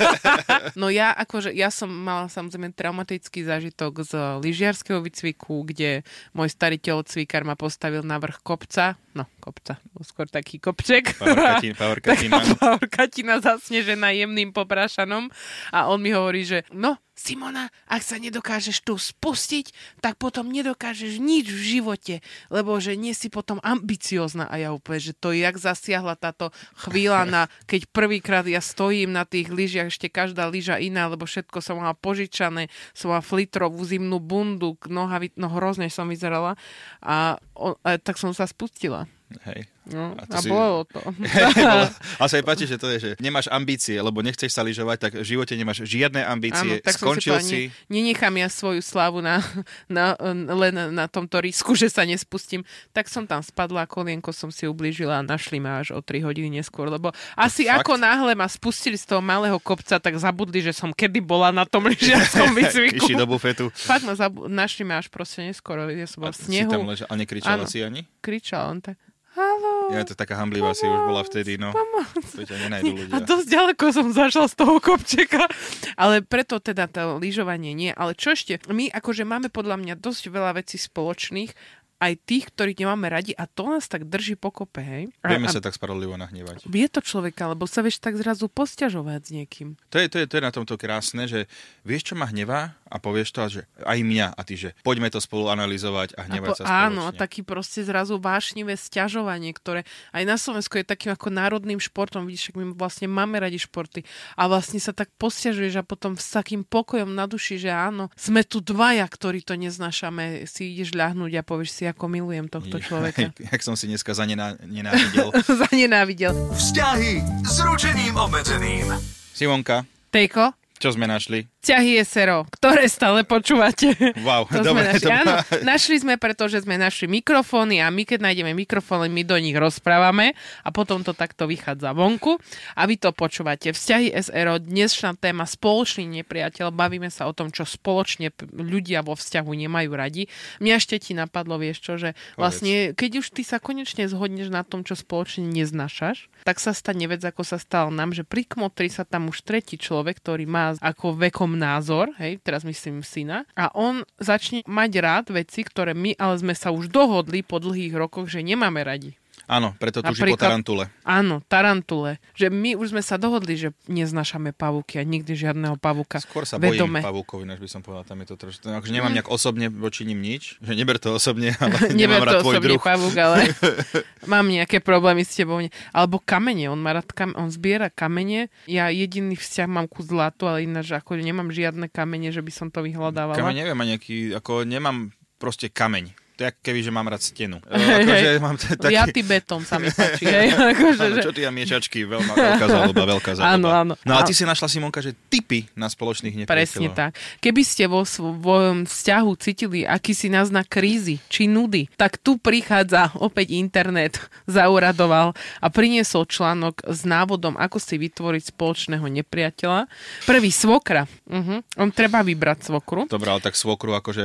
no 0.80 0.92
ja 0.92 1.10
akože, 1.16 1.50
ja 1.56 1.72
som 1.72 1.90
mala 1.90 2.30
samozrejme 2.30 2.70
traumatický 2.72 3.42
zážitok 3.42 4.06
z 4.06 4.12
lyžiarského 4.40 5.02
výcviku, 5.02 5.66
kde 5.66 6.06
môj 6.36 6.48
starý 6.52 6.78
telocvikár 6.78 7.42
ma 7.42 7.58
postavil 7.58 8.06
na 8.06 8.16
vrch 8.22 8.40
kopca, 8.40 8.94
no 9.16 9.26
kopca, 9.42 9.82
skôr 10.06 10.30
taký 10.30 10.62
kopček. 10.62 11.18
Powerkatina, 11.18 11.74
powerkatina. 11.82 12.36
powerkatina 12.56 13.34
zasnežená 13.42 14.14
jemným 14.14 14.54
poprášanom 14.54 15.32
a 15.74 15.90
on 15.90 15.98
mi 15.98 16.14
ho 16.14 16.19
hovorí, 16.20 16.44
že 16.44 16.62
no, 16.70 17.00
Simona, 17.20 17.68
ak 17.84 18.00
sa 18.00 18.16
nedokážeš 18.16 18.80
tu 18.80 18.96
spustiť, 18.96 19.76
tak 20.00 20.16
potom 20.16 20.48
nedokážeš 20.48 21.20
nič 21.20 21.52
v 21.52 21.60
živote, 21.76 22.14
lebo 22.48 22.80
že 22.80 22.96
nie 22.96 23.12
si 23.12 23.28
potom 23.28 23.60
ambiciozna. 23.60 24.48
A 24.48 24.56
ja 24.56 24.68
úplne, 24.72 25.04
že 25.04 25.12
to 25.12 25.36
jak 25.36 25.60
zasiahla 25.60 26.16
táto 26.16 26.48
chvíľa 26.80 27.28
na, 27.28 27.42
keď 27.68 27.92
prvýkrát 27.92 28.48
ja 28.48 28.64
stojím 28.64 29.12
na 29.12 29.28
tých 29.28 29.52
lyžiach, 29.52 29.92
ešte 29.92 30.08
každá 30.08 30.48
lyža 30.48 30.80
iná, 30.80 31.12
lebo 31.12 31.28
všetko 31.28 31.60
som 31.60 31.76
mala 31.76 31.92
požičané, 31.92 32.72
som 32.96 33.12
mala 33.12 33.20
flitrovú 33.20 33.84
zimnú 33.84 34.16
bundu, 34.16 34.80
noha, 34.88 35.20
no 35.36 35.52
hrozne 35.52 35.92
som 35.92 36.08
vyzerala 36.08 36.56
a, 37.04 37.36
a 37.84 37.90
tak 38.00 38.16
som 38.16 38.32
sa 38.32 38.48
spustila. 38.48 39.04
Hej. 39.44 39.68
No, 39.90 40.14
a, 40.14 40.22
to 40.26 40.36
a 40.36 40.40
si... 40.40 40.48
bolo 40.48 40.86
to. 40.86 41.00
a 42.20 42.24
sa 42.30 42.34
jej 42.38 42.46
páči, 42.46 42.64
že 42.70 42.78
to 42.78 42.86
je, 42.94 42.98
že 42.98 43.10
nemáš 43.18 43.50
ambície, 43.50 43.98
lebo 43.98 44.22
nechceš 44.22 44.54
sa 44.54 44.62
lyžovať, 44.62 44.98
tak 44.98 45.12
v 45.18 45.26
živote 45.26 45.54
nemáš 45.58 45.82
žiadne 45.82 46.22
ambície, 46.22 46.78
Áno, 46.78 46.84
tak 46.84 46.94
skončil 46.94 47.36
si... 47.42 47.46
si... 47.46 47.60
Nenechám 47.90 48.34
ja 48.38 48.46
svoju 48.46 48.80
slavu 48.80 49.18
na, 49.18 49.42
na, 49.90 50.14
len 50.54 50.94
na 50.94 51.10
tomto 51.10 51.42
risku, 51.42 51.74
že 51.74 51.90
sa 51.90 52.06
nespustím. 52.06 52.62
Tak 52.94 53.10
som 53.10 53.26
tam 53.26 53.42
spadla, 53.42 53.90
kolienko 53.90 54.30
som 54.30 54.54
si 54.54 54.70
ublížila 54.70 55.18
a 55.18 55.26
našli 55.26 55.58
ma 55.58 55.82
až 55.82 55.94
o 55.96 56.00
3 56.00 56.22
hodiny 56.22 56.62
neskôr, 56.62 56.86
lebo 56.86 57.10
asi 57.34 57.66
Fakt? 57.66 57.86
ako 57.86 57.98
náhle 57.98 58.32
ma 58.38 58.46
spustili 58.46 58.94
z 58.94 59.10
toho 59.10 59.22
malého 59.22 59.58
kopca, 59.58 59.98
tak 59.98 60.14
zabudli, 60.16 60.62
že 60.62 60.70
som 60.70 60.94
kedy 60.94 61.18
bola 61.18 61.50
na 61.50 61.66
tom 61.66 61.86
lyžiackom 61.90 62.54
výcviku. 62.54 63.06
Išli 63.06 63.14
do 63.18 63.26
bufetu. 63.26 63.70
Fakt 63.74 64.06
ma 64.06 64.14
zabu- 64.14 64.46
našli 64.46 64.86
ma 64.86 65.02
až 65.02 65.10
proste 65.10 65.42
neskoro, 65.42 65.90
ja 65.90 66.06
som 66.06 66.22
bola 66.22 66.32
v 66.34 66.38
snehu. 66.38 66.70
Si 66.70 66.74
tam 66.74 66.86
ležal, 66.86 67.06
a 67.10 67.14
nekričala 67.18 67.64
si 67.66 67.78
ani? 67.82 68.06
Kričal 68.22 68.70
on 68.70 68.78
tak. 68.82 68.98
Halo. 69.34 69.69
Ja 69.90 70.06
to 70.06 70.14
taká 70.14 70.38
hamblivá 70.38 70.70
si 70.72 70.86
už 70.86 71.00
bola 71.10 71.26
vtedy, 71.26 71.58
no. 71.58 71.74
To 71.74 72.42
ťa 72.46 72.56
nenajdu 72.70 72.94
ľudia. 72.94 73.12
A 73.12 73.18
dosť 73.18 73.46
ďaleko 73.50 73.84
som 73.90 74.06
zašla 74.14 74.46
z 74.46 74.54
toho 74.54 74.78
kopčeka. 74.78 75.50
Ale 75.98 76.22
preto 76.22 76.62
teda 76.62 76.86
to 76.86 77.18
lyžovanie 77.18 77.74
nie. 77.74 77.90
Ale 77.90 78.14
čo 78.14 78.32
ešte? 78.38 78.62
My 78.70 78.86
akože 78.88 79.26
máme 79.26 79.50
podľa 79.50 79.82
mňa 79.82 79.94
dosť 79.98 80.30
veľa 80.30 80.62
vecí 80.62 80.78
spoločných 80.78 81.79
aj 82.00 82.12
tých, 82.24 82.48
ktorých 82.48 82.80
nemáme 82.80 83.12
radi 83.12 83.36
a 83.36 83.44
to 83.44 83.68
nás 83.68 83.84
tak 83.84 84.08
drží 84.08 84.40
pokope, 84.40 84.80
hej? 84.80 85.12
Vieme 85.20 85.46
a, 85.46 85.52
sa 85.52 85.60
tak 85.60 85.76
spravodlivo 85.76 86.16
nahnevať. 86.16 86.64
Vie 86.64 86.88
to 86.88 87.04
človeka, 87.04 87.52
lebo 87.52 87.68
sa 87.68 87.84
vieš 87.84 88.00
tak 88.00 88.16
zrazu 88.16 88.48
posťažovať 88.48 89.20
s 89.20 89.30
niekým. 89.36 89.76
To 89.92 90.00
je, 90.00 90.08
to, 90.08 90.16
je, 90.16 90.24
to 90.24 90.34
je 90.40 90.46
na 90.48 90.48
tomto 90.48 90.80
krásne, 90.80 91.28
že 91.28 91.44
vieš, 91.84 92.10
čo 92.10 92.14
ma 92.16 92.24
hnevá 92.32 92.72
a 92.88 92.96
povieš 92.96 93.28
to, 93.36 93.40
že 93.52 93.60
aj 93.84 94.00
mňa 94.00 94.32
a 94.32 94.40
ty, 94.48 94.56
že 94.56 94.72
poďme 94.80 95.12
to 95.12 95.20
spolu 95.20 95.52
analyzovať 95.52 96.16
a 96.16 96.24
hnevať 96.24 96.48
a 96.48 96.50
po, 96.50 96.56
sa 96.56 96.64
spoločne. 96.64 96.88
Áno, 96.88 97.02
taký 97.12 97.40
proste 97.44 97.84
zrazu 97.84 98.16
vášnivé 98.16 98.80
sťažovanie, 98.80 99.52
ktoré 99.52 99.84
aj 100.16 100.24
na 100.24 100.40
Slovensku 100.40 100.80
je 100.80 100.88
takým 100.88 101.12
ako 101.12 101.28
národným 101.28 101.78
športom, 101.78 102.24
vidíš, 102.24 102.56
my 102.56 102.72
vlastne 102.72 103.12
máme 103.12 103.36
radi 103.36 103.60
športy 103.60 104.08
a 104.40 104.48
vlastne 104.48 104.80
sa 104.80 104.96
tak 104.96 105.12
posťažuješ 105.20 105.84
a 105.84 105.84
potom 105.84 106.16
s 106.16 106.32
takým 106.32 106.64
pokojom 106.64 107.12
na 107.12 107.28
duši, 107.28 107.60
že 107.60 107.68
áno, 107.68 108.08
sme 108.16 108.40
tu 108.40 108.64
dvaja, 108.64 109.04
ktorí 109.04 109.44
to 109.44 109.54
neznášame, 109.60 110.48
si 110.48 110.72
ideš 110.72 110.96
ľahnúť 110.96 111.36
a 111.36 111.44
povieš 111.44 111.70
si, 111.70 111.84
ako 111.90 112.04
milujem 112.06 112.46
tohto 112.46 112.78
človeka. 112.78 113.34
Jak 113.52 113.60
som 113.62 113.74
si 113.74 113.90
dneska 113.90 114.14
zanenávidel. 114.14 115.34
zanenávidel. 115.66 116.34
Vzťahy 116.54 117.22
s 117.42 117.56
ručením 117.62 118.14
obmedzeným. 118.16 118.86
Simonka. 119.34 119.82
Tejko. 120.10 120.59
Čo 120.80 120.96
sme 120.96 121.04
našli? 121.04 121.44
Ťahy 121.60 122.00
SRO, 122.08 122.48
ktoré 122.48 122.88
stále 122.88 123.20
počúvate. 123.28 123.92
Wow, 124.24 124.48
to 124.48 124.64
dobre. 124.64 124.96
Sme 124.96 124.96
našli. 124.96 125.04
To... 125.04 125.12
Áno, 125.12 125.34
našli 125.60 125.96
sme, 126.00 126.14
pretože 126.16 126.64
sme 126.64 126.80
našli 126.80 127.04
mikrofóny 127.04 127.84
a 127.84 127.92
my 127.92 128.08
keď 128.08 128.24
nájdeme 128.24 128.56
mikrofóny, 128.56 129.12
my 129.12 129.20
do 129.28 129.36
nich 129.36 129.52
rozprávame 129.52 130.32
a 130.64 130.72
potom 130.72 131.04
to 131.04 131.12
takto 131.12 131.44
vychádza 131.44 131.92
vonku 131.92 132.40
a 132.72 132.82
vy 132.88 132.96
to 132.96 133.12
počúvate. 133.12 133.76
Vzťahy 133.76 134.08
SRO, 134.24 134.56
dnešná 134.56 135.20
téma 135.20 135.44
spoločný 135.44 136.08
nepriateľ, 136.24 136.72
bavíme 136.72 137.12
sa 137.12 137.28
o 137.28 137.36
tom, 137.36 137.52
čo 137.52 137.68
spoločne 137.68 138.32
ľudia 138.56 139.04
vo 139.04 139.12
vzťahu 139.12 139.52
nemajú 139.52 139.92
radi. 139.92 140.32
Mňa 140.64 140.80
ešte 140.80 140.96
ti 140.96 141.12
napadlo, 141.12 141.60
vieš 141.60 141.84
čo, 141.84 142.00
že 142.00 142.16
vlastne, 142.40 142.96
keď 142.96 143.20
už 143.20 143.36
ty 143.36 143.44
sa 143.44 143.60
konečne 143.60 144.08
zhodneš 144.08 144.48
na 144.48 144.64
tom, 144.64 144.80
čo 144.80 144.96
spoločne 144.96 145.44
neznášaš, 145.44 146.32
tak 146.48 146.56
sa 146.56 146.72
stane 146.72 147.04
vec, 147.04 147.20
ako 147.20 147.44
sa 147.44 147.60
stalo 147.60 147.92
nám, 147.92 148.16
že 148.16 148.24
pri 148.24 148.48
kmotri 148.48 148.88
sa 148.88 149.04
tam 149.04 149.28
už 149.28 149.44
tretí 149.44 149.76
človek, 149.76 150.24
ktorý 150.24 150.48
má 150.48 150.69
ako 150.78 151.18
vekom 151.18 151.58
názor, 151.58 152.14
hej, 152.22 152.38
teraz 152.46 152.62
myslím 152.62 153.02
syna, 153.02 153.42
a 153.58 153.74
on 153.74 154.06
začne 154.22 154.62
mať 154.70 154.90
rád 155.02 155.26
veci, 155.34 155.66
ktoré 155.66 155.90
my 155.96 156.14
ale 156.14 156.38
sme 156.38 156.54
sa 156.54 156.70
už 156.70 156.86
dohodli 156.86 157.42
po 157.42 157.58
dlhých 157.58 157.98
rokoch, 157.98 158.30
že 158.30 158.46
nemáme 158.46 158.86
radi. 158.86 159.19
Áno, 159.50 159.74
preto 159.82 159.98
túži 159.98 160.22
po 160.30 160.38
tarantule. 160.38 160.86
Áno, 161.02 161.42
tarantule. 161.50 162.22
Že 162.38 162.54
my 162.54 162.78
už 162.78 162.94
sme 162.94 163.02
sa 163.02 163.18
dohodli, 163.18 163.58
že 163.58 163.74
neznášame 163.90 164.54
pavúky 164.54 165.02
a 165.02 165.04
nikdy 165.04 165.34
žiadneho 165.34 165.74
pavúka. 165.74 166.22
Skôr 166.22 166.46
sa 166.46 166.54
vedome. 166.54 167.02
bojím 167.02 167.10
pavúkov, 167.10 167.42
než 167.42 167.58
by 167.58 167.66
som 167.66 167.82
povedal, 167.82 168.06
tam 168.06 168.22
je 168.22 168.30
to 168.30 168.38
trošku... 168.38 168.70
Akože 168.70 168.94
nemám 168.94 169.10
nejak 169.10 169.26
osobne 169.26 169.66
voči 169.66 170.06
ním 170.06 170.22
nič, 170.22 170.62
že 170.62 170.78
neber 170.78 171.02
to 171.02 171.18
osobne, 171.18 171.50
ale 171.62 171.90
nemám 171.98 172.22
rád 172.22 172.46
tvoj 172.46 172.62
druh. 172.62 172.78
pavúk, 172.78 173.14
ale 173.18 173.50
mám 174.30 174.46
nejaké 174.46 174.78
problémy 174.78 175.26
s 175.26 175.34
tebou. 175.34 175.58
Alebo 175.90 176.22
kamene, 176.22 176.70
on 176.70 176.78
má 176.78 176.94
rád 176.94 177.10
kam... 177.10 177.34
on 177.34 177.50
zbiera 177.50 177.90
kamene. 177.90 178.54
Ja 178.70 178.86
jediný 178.94 179.34
vzťah 179.34 179.66
mám 179.66 179.90
ku 179.90 180.06
zlatu, 180.06 180.46
ale 180.46 180.62
ináč 180.62 180.94
ako 180.94 181.18
nemám 181.18 181.50
žiadne 181.50 181.90
kamene, 181.90 182.30
že 182.30 182.38
by 182.38 182.52
som 182.54 182.70
to 182.70 182.86
vyhľadávala. 182.86 183.34
Kamene 183.34 183.66
neviem, 183.66 183.82
nejaký, 183.82 184.30
ako 184.38 184.62
nemám 184.62 185.10
proste 185.42 185.66
kameň 185.72 186.19
to 186.40 186.48
je 186.48 186.56
keby, 186.64 186.80
že 186.80 186.88
mám 186.88 187.04
rád 187.04 187.20
stenu. 187.20 187.60
Akože 187.68 188.40
mám 188.40 188.56
t- 188.56 188.72
taký... 188.72 188.96
Ja 188.96 189.04
ty 189.04 189.20
betón 189.20 189.60
sa 189.68 189.76
mi 189.76 189.92
páči. 189.92 190.24
Hej. 190.24 190.56
Akože, 190.72 191.06
že... 191.12 191.20
Čo 191.20 191.36
ty 191.36 191.44
a 191.44 191.52
miešačky, 191.52 192.08
veľmi 192.08 192.32
veľká 192.32 192.64
záľuba, 192.64 193.02
veľká 193.12 193.30
záľuba. 193.36 193.52
Áno, 193.60 193.68
áno. 193.68 193.92
No 194.08 194.16
a 194.16 194.24
ty 194.24 194.32
si 194.32 194.48
našla, 194.48 194.72
Simonka, 194.72 195.04
že 195.04 195.12
typy 195.28 195.68
na 195.76 195.92
spoločných 195.92 196.40
nepriateľov. 196.40 196.56
Presne 196.56 196.88
tak. 196.96 197.20
Keby 197.44 197.60
ste 197.60 197.84
vo 197.92 198.08
svojom 198.08 198.88
vzťahu 198.88 199.30
cítili 199.36 199.84
akýsi 199.84 200.32
náznak 200.32 200.64
krízy 200.72 201.20
či 201.28 201.44
nudy, 201.44 201.92
tak 202.00 202.16
tu 202.16 202.40
prichádza 202.40 203.12
opäť 203.20 203.52
internet, 203.52 204.16
zauradoval 204.48 205.36
a 205.60 205.66
priniesol 205.68 206.24
článok 206.24 206.88
s 206.88 207.04
návodom, 207.04 207.60
ako 207.60 207.76
si 207.76 208.00
vytvoriť 208.00 208.56
spoločného 208.56 209.04
nepriateľa. 209.04 209.92
Prvý 210.24 210.48
svokra. 210.48 211.04
Uh-huh. 211.28 211.60
On 211.76 211.92
treba 211.92 212.24
vybrať 212.24 212.72
svokru. 212.72 213.04
Dobre, 213.12 213.28
ale 213.28 213.44
tak 213.44 213.60
svokru 213.60 213.92
akože... 213.92 214.24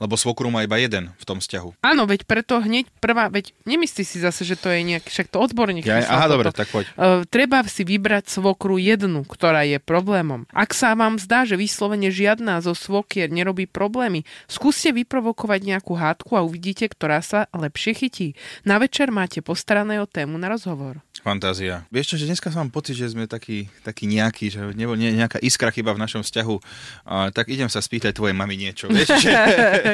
Lebo 0.00 0.14
svokru 0.16 0.48
má 0.48 0.64
iba 0.64 0.80
jeden 0.80 1.12
v 1.12 1.25
tom 1.26 1.42
vzťahu. 1.42 1.82
Áno, 1.82 2.06
veď 2.06 2.22
preto 2.22 2.62
hneď 2.62 2.86
prvá, 3.02 3.26
veď 3.26 3.50
nemyslí 3.66 4.06
si 4.06 4.22
zase, 4.22 4.46
že 4.46 4.54
to 4.54 4.70
je 4.70 4.86
nejak, 4.86 5.10
však 5.10 5.28
to 5.34 5.42
odborník. 5.42 5.82
Ja, 5.82 6.06
aha, 6.06 6.30
dobre, 6.30 6.54
tak 6.54 6.70
poď. 6.70 6.86
Uh, 6.94 7.26
treba 7.26 7.66
si 7.66 7.82
vybrať 7.82 8.30
svokru 8.30 8.78
jednu, 8.78 9.26
ktorá 9.26 9.66
je 9.66 9.82
problémom. 9.82 10.46
Ak 10.54 10.72
sa 10.72 10.94
vám 10.94 11.18
zdá, 11.18 11.42
že 11.42 11.58
vyslovene 11.58 12.14
žiadna 12.14 12.62
zo 12.62 12.74
svokier 12.76 13.30
nerobí 13.30 13.66
problémy, 13.66 14.22
skúste 14.46 14.94
vyprovokovať 14.94 15.60
nejakú 15.62 15.98
hádku 15.98 16.38
a 16.38 16.44
uvidíte, 16.46 16.86
ktorá 16.86 17.18
sa 17.24 17.50
lepšie 17.50 17.92
chytí. 17.96 18.28
Na 18.62 18.78
večer 18.78 19.10
máte 19.10 19.42
postarané 19.42 19.98
o 19.98 20.06
tému 20.06 20.38
na 20.38 20.50
rozhovor. 20.50 21.05
Fantázia. 21.26 21.82
Vieš 21.90 22.14
čo, 22.14 22.16
že 22.22 22.30
dneska 22.30 22.54
mám 22.54 22.70
pocit, 22.70 22.94
že 22.94 23.10
sme 23.10 23.26
takí, 23.26 23.66
takí 23.82 24.06
nejakí, 24.06 24.46
že 24.46 24.62
nebol 24.78 24.94
nie, 24.94 25.10
nejaká 25.10 25.42
iskra 25.42 25.74
chyba 25.74 25.90
v 25.90 25.98
našom 25.98 26.22
vzťahu, 26.22 26.54
uh, 26.54 27.34
tak 27.34 27.50
idem 27.50 27.66
sa 27.66 27.82
spýtať 27.82 28.14
tvojej 28.14 28.30
mami 28.30 28.54
niečo. 28.54 28.86
Vieš, 28.86 29.10
že... 29.18 29.34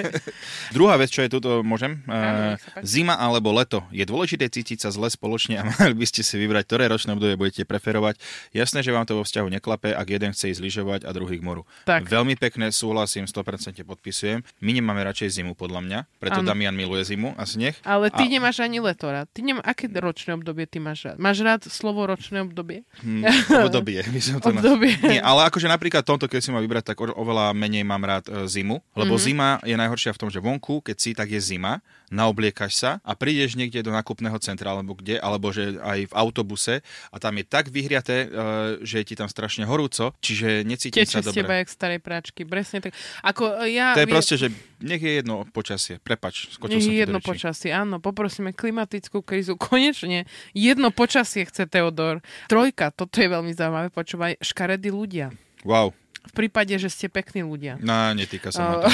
Druhá 0.77 1.01
vec, 1.01 1.09
čo 1.09 1.25
je 1.25 1.33
tuto, 1.33 1.65
môžem? 1.65 2.05
Uh, 2.05 2.61
zima 2.85 3.17
alebo 3.17 3.49
leto. 3.49 3.81
Je 3.89 4.05
dôležité 4.05 4.53
cítiť 4.53 4.85
sa 4.85 4.93
zle 4.93 5.09
spoločne 5.09 5.57
a 5.57 5.65
mali 5.73 5.97
by 5.97 6.05
ste 6.05 6.21
si 6.21 6.37
vybrať, 6.37 6.69
ktoré 6.69 6.85
ročné 6.93 7.17
obdobie 7.17 7.41
budete 7.41 7.65
preferovať. 7.65 8.21
Jasné, 8.53 8.85
že 8.85 8.93
vám 8.93 9.09
to 9.09 9.17
vo 9.17 9.25
vzťahu 9.25 9.49
neklape, 9.57 9.89
ak 9.89 10.05
jeden 10.13 10.37
chce 10.37 10.53
ísť 10.53 10.61
lyžovať 10.61 11.01
a 11.09 11.17
druhý 11.17 11.41
k 11.41 11.49
moru. 11.49 11.65
Tak. 11.89 12.13
Veľmi 12.13 12.37
pekné, 12.37 12.69
súhlasím, 12.77 13.25
100% 13.25 13.81
podpisujem. 13.89 14.45
My 14.61 14.77
nemáme 14.77 15.01
radšej 15.01 15.41
zimu, 15.41 15.57
podľa 15.57 15.81
mňa, 15.81 15.99
preto 16.21 16.45
ano. 16.45 16.53
Damian 16.53 16.77
miluje 16.77 17.09
zimu 17.09 17.33
a 17.41 17.49
sneh. 17.49 17.73
Ale 17.89 18.13
ty 18.13 18.29
a... 18.29 18.33
nemáš 18.37 18.61
ani 18.61 18.85
leto 18.85 19.09
rád. 19.09 19.33
Ty 19.33 19.41
nem... 19.41 19.57
Aké 19.65 19.89
ročné 19.89 20.37
obdobie 20.37 20.69
ty 20.69 20.77
máš 20.77 21.09
rád? 21.09 21.22
Máš 21.23 21.39
rád 21.47 21.63
slovo 21.71 22.03
ročné 22.03 22.43
obdobie? 22.43 22.83
Hmm, 22.99 23.23
obdobie, 23.71 24.03
by 24.03 24.19
som 24.19 24.43
to 24.43 24.51
obdobie. 24.51 24.99
Na... 24.99 25.07
Nie, 25.07 25.21
ale 25.23 25.47
akože 25.47 25.71
napríklad 25.71 26.03
tomto, 26.03 26.27
keď 26.27 26.41
si 26.43 26.51
ma 26.51 26.59
vybrať, 26.59 26.91
tak 26.91 26.99
oveľa 26.99 27.55
menej 27.55 27.87
mám 27.87 28.03
rád 28.03 28.27
e, 28.27 28.51
zimu, 28.51 28.83
lebo 28.99 29.15
mm-hmm. 29.15 29.27
zima 29.31 29.49
je 29.63 29.79
najhoršia 29.79 30.19
v 30.19 30.19
tom, 30.19 30.31
že 30.35 30.43
vonku, 30.43 30.83
keď 30.83 30.97
si, 30.99 31.15
tak 31.15 31.31
je 31.31 31.39
zima, 31.39 31.79
naobliekaš 32.11 32.73
sa 32.75 32.91
a 33.07 33.15
prídeš 33.15 33.55
niekde 33.55 33.81
do 33.87 33.95
nakupného 33.95 34.37
centra 34.43 34.75
alebo 34.75 34.99
kde, 34.99 35.17
alebo 35.17 35.49
že 35.49 35.81
aj 35.81 36.13
v 36.13 36.13
autobuse 36.13 36.85
a 37.09 37.17
tam 37.17 37.39
je 37.41 37.45
tak 37.47 37.71
vyhriaté, 37.71 38.27
e, 38.27 38.85
že 38.85 39.01
je 39.01 39.05
ti 39.07 39.15
tam 39.15 39.31
strašne 39.31 39.63
horúco, 39.65 40.13
čiže 40.19 40.67
necítim 40.67 41.07
Teče 41.07 41.23
sa 41.23 41.25
dobre. 41.25 41.33
z 41.33 41.39
teba 41.39 41.55
jak 41.63 41.69
starej 41.71 42.01
práčky, 42.03 42.43
presne 42.45 42.83
tak. 42.83 42.93
Ako 43.23 43.63
ja, 43.71 43.95
to 43.95 44.03
je 44.03 44.09
vie... 44.11 44.15
proste, 44.19 44.35
že 44.37 44.51
nech 44.83 45.03
je 45.03 45.13
jedno 45.23 45.47
počasie, 45.49 46.03
prepač, 46.03 46.51
skočil 46.53 46.79
nech 46.79 46.85
som 46.85 46.93
je 46.93 47.03
jedno 47.07 47.21
počasie, 47.23 47.71
áno, 47.71 48.03
poprosíme 48.03 48.51
klimatickú 48.53 49.23
krízu, 49.23 49.55
konečne 49.71 50.27
jedno 50.53 50.91
počasie 50.91 51.47
chce 51.47 51.71
Teodor. 51.71 52.21
Trojka, 52.51 52.91
toto 52.91 53.23
je 53.23 53.31
veľmi 53.31 53.55
zaujímavé, 53.55 53.89
počúvaj, 53.95 54.43
škaredí 54.43 54.91
ľudia. 54.91 55.31
Wow. 55.63 55.95
V 56.23 56.33
prípade, 56.39 56.71
že 56.79 56.87
ste 56.87 57.11
pekní 57.11 57.43
ľudia. 57.43 57.83
No, 57.83 58.15
netýka 58.15 58.55
sa 58.55 58.63
ma 58.63 58.75
to. 58.87 58.91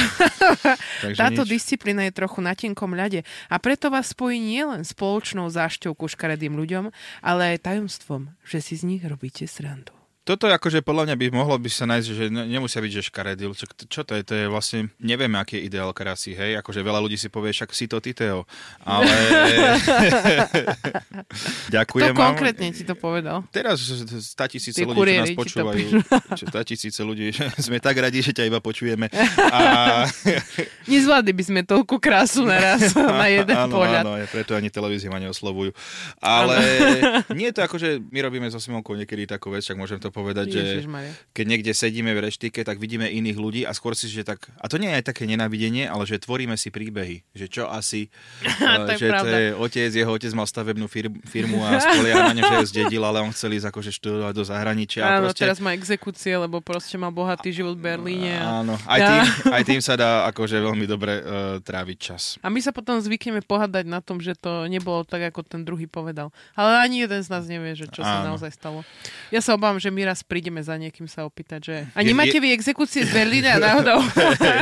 Táto 1.20 1.44
nič. 1.44 1.60
disciplína 1.60 2.08
je 2.08 2.16
trochu 2.16 2.40
na 2.40 2.56
tenkom 2.56 2.96
ľade 2.96 3.20
a 3.52 3.56
preto 3.60 3.92
vás 3.92 4.16
spojí 4.16 4.40
nielen 4.40 4.80
spoločnou 4.80 5.52
zášťou 5.52 5.92
ku 5.92 6.08
škaredým 6.08 6.56
ľuďom, 6.56 6.88
ale 7.20 7.56
aj 7.56 7.68
tajomstvom, 7.68 8.32
že 8.48 8.64
si 8.64 8.80
z 8.80 8.88
nich 8.88 9.04
robíte 9.04 9.44
srandu 9.44 9.97
toto 10.28 10.44
akože 10.44 10.84
podľa 10.84 11.08
mňa 11.08 11.16
by 11.16 11.26
mohlo 11.32 11.56
by 11.56 11.72
sa 11.72 11.88
nájsť, 11.88 12.08
že 12.12 12.28
nemusia 12.28 12.84
byť, 12.84 12.92
že 12.92 13.02
škaredý. 13.08 13.48
Čo, 13.56 13.64
čo 13.88 14.00
to 14.04 14.12
je? 14.12 14.20
To 14.28 14.34
je 14.36 14.44
vlastne, 14.52 14.92
nevieme, 15.00 15.40
aký 15.40 15.56
je 15.56 15.72
ideál 15.72 15.88
krásy, 15.96 16.36
hej? 16.36 16.60
Akože 16.60 16.84
veľa 16.84 17.00
ľudí 17.00 17.16
si 17.16 17.32
povie, 17.32 17.56
však 17.56 17.72
si 17.72 17.88
to 17.88 17.96
ty, 18.04 18.12
Teo. 18.12 18.44
Ale... 18.84 19.08
Ďakujem 21.72 22.12
Kto 22.12 22.20
konkrétne 22.20 22.68
ti 22.76 22.84
to 22.84 22.92
povedal? 22.92 23.48
Teraz 23.48 23.80
100 23.80 24.36
tisíce 24.52 24.84
ľudí, 24.84 25.00
čo 25.00 25.24
nás 25.24 25.32
počúvajú. 25.32 25.86
100 26.44 26.70
tisíce 26.76 27.00
ľudí, 27.00 27.32
sme 27.56 27.80
tak 27.80 27.96
radi, 27.96 28.20
že 28.20 28.36
ťa 28.36 28.52
iba 28.52 28.60
počujeme. 28.60 29.08
A... 29.48 30.04
Nezvládli 30.92 31.32
by 31.32 31.44
sme 31.48 31.60
toľku 31.64 31.96
krásu 31.96 32.44
naraz 32.44 32.92
na 32.92 33.32
jeden 33.32 33.56
áno, 33.56 33.72
pohľad. 33.80 34.04
Áno, 34.04 34.20
preto 34.28 34.52
ani 34.52 34.68
televízie 34.68 35.08
ma 35.08 35.16
neoslovujú. 35.24 35.72
Ale 36.20 36.60
nie 37.32 37.48
je 37.48 37.54
to 37.56 37.64
ako, 37.64 37.80
že 37.80 37.96
my 38.12 38.20
robíme 38.20 38.44
so 38.52 38.60
Simonkou 38.60 38.92
niekedy 38.92 39.24
takú 39.24 39.48
vec, 39.48 39.64
však 39.64 39.80
môžem 39.80 39.96
to 39.96 40.12
povedať, 40.18 40.46
že 40.50 40.62
keď 41.30 41.44
niekde 41.46 41.70
sedíme 41.70 42.10
v 42.10 42.26
reštike, 42.26 42.66
tak 42.66 42.82
vidíme 42.82 43.06
iných 43.06 43.38
ľudí 43.38 43.62
a 43.62 43.70
skôr 43.70 43.94
si, 43.94 44.10
že 44.10 44.26
tak, 44.26 44.50
a 44.58 44.66
to 44.66 44.82
nie 44.82 44.90
je 44.90 44.98
aj 44.98 45.04
také 45.14 45.30
nenávidenie, 45.30 45.86
ale 45.86 46.02
že 46.02 46.18
tvoríme 46.18 46.58
si 46.58 46.74
príbehy, 46.74 47.22
že 47.30 47.46
čo 47.46 47.70
asi, 47.70 48.10
to 48.90 48.98
že 48.98 49.06
to 49.14 49.26
je 49.30 49.46
otec, 49.54 49.90
jeho 49.94 50.10
otec 50.10 50.32
mal 50.34 50.50
stavebnú 50.50 50.90
firmu 51.24 51.62
a 51.62 51.78
spolia 51.78 52.26
na 52.26 52.34
ňa, 52.34 52.42
že 52.42 52.54
ju 52.58 52.66
zdedil, 52.74 53.02
ale 53.06 53.22
on 53.22 53.30
chcel 53.30 53.54
ísť 53.54 53.70
akože 53.70 53.90
študovať 53.94 54.34
do 54.34 54.44
zahraničia. 54.44 55.06
Áno, 55.06 55.30
proste... 55.30 55.46
teraz 55.46 55.62
má 55.62 55.70
exekúcie, 55.76 56.34
lebo 56.34 56.58
proste 56.58 56.98
má 56.98 57.14
bohatý 57.14 57.54
život 57.54 57.78
v 57.78 57.82
Berlíne. 57.94 58.34
A... 58.42 58.66
Áno, 58.66 58.74
aj 58.88 59.00
tým, 59.00 59.20
aj 59.54 59.62
tým 59.62 59.80
sa 59.84 59.94
dá 59.94 60.26
akože 60.34 60.58
veľmi 60.58 60.84
dobre 60.90 61.22
uh, 61.22 61.24
tráviť 61.62 61.96
čas. 62.00 62.22
A 62.42 62.50
my 62.50 62.58
sa 62.58 62.74
potom 62.74 62.98
zvykneme 62.98 63.44
pohádať 63.44 63.84
na 63.86 64.02
tom, 64.02 64.18
že 64.18 64.34
to 64.34 64.66
nebolo 64.66 65.04
tak, 65.06 65.30
ako 65.30 65.46
ten 65.46 65.62
druhý 65.62 65.86
povedal. 65.86 66.34
Ale 66.56 66.82
ani 66.82 67.04
jeden 67.04 67.20
z 67.20 67.28
nás 67.28 67.44
nevie, 67.46 67.76
že 67.76 67.86
čo 67.92 68.02
Áno. 68.02 68.08
sa 68.08 68.18
naozaj 68.34 68.50
stalo. 68.56 68.80
Ja 69.28 69.44
sa 69.44 69.54
obávam, 69.54 69.78
že 69.78 69.92
my 69.92 70.07
raz 70.08 70.24
prídeme 70.24 70.64
za 70.64 70.80
niekým 70.80 71.04
sa 71.04 71.28
opýtať, 71.28 71.60
že... 71.60 71.76
A 71.92 72.00
nemáte 72.00 72.40
vy 72.40 72.56
exekúcie 72.56 73.04
z 73.04 73.12
Berlína 73.12 73.60
náhodou? 73.60 74.00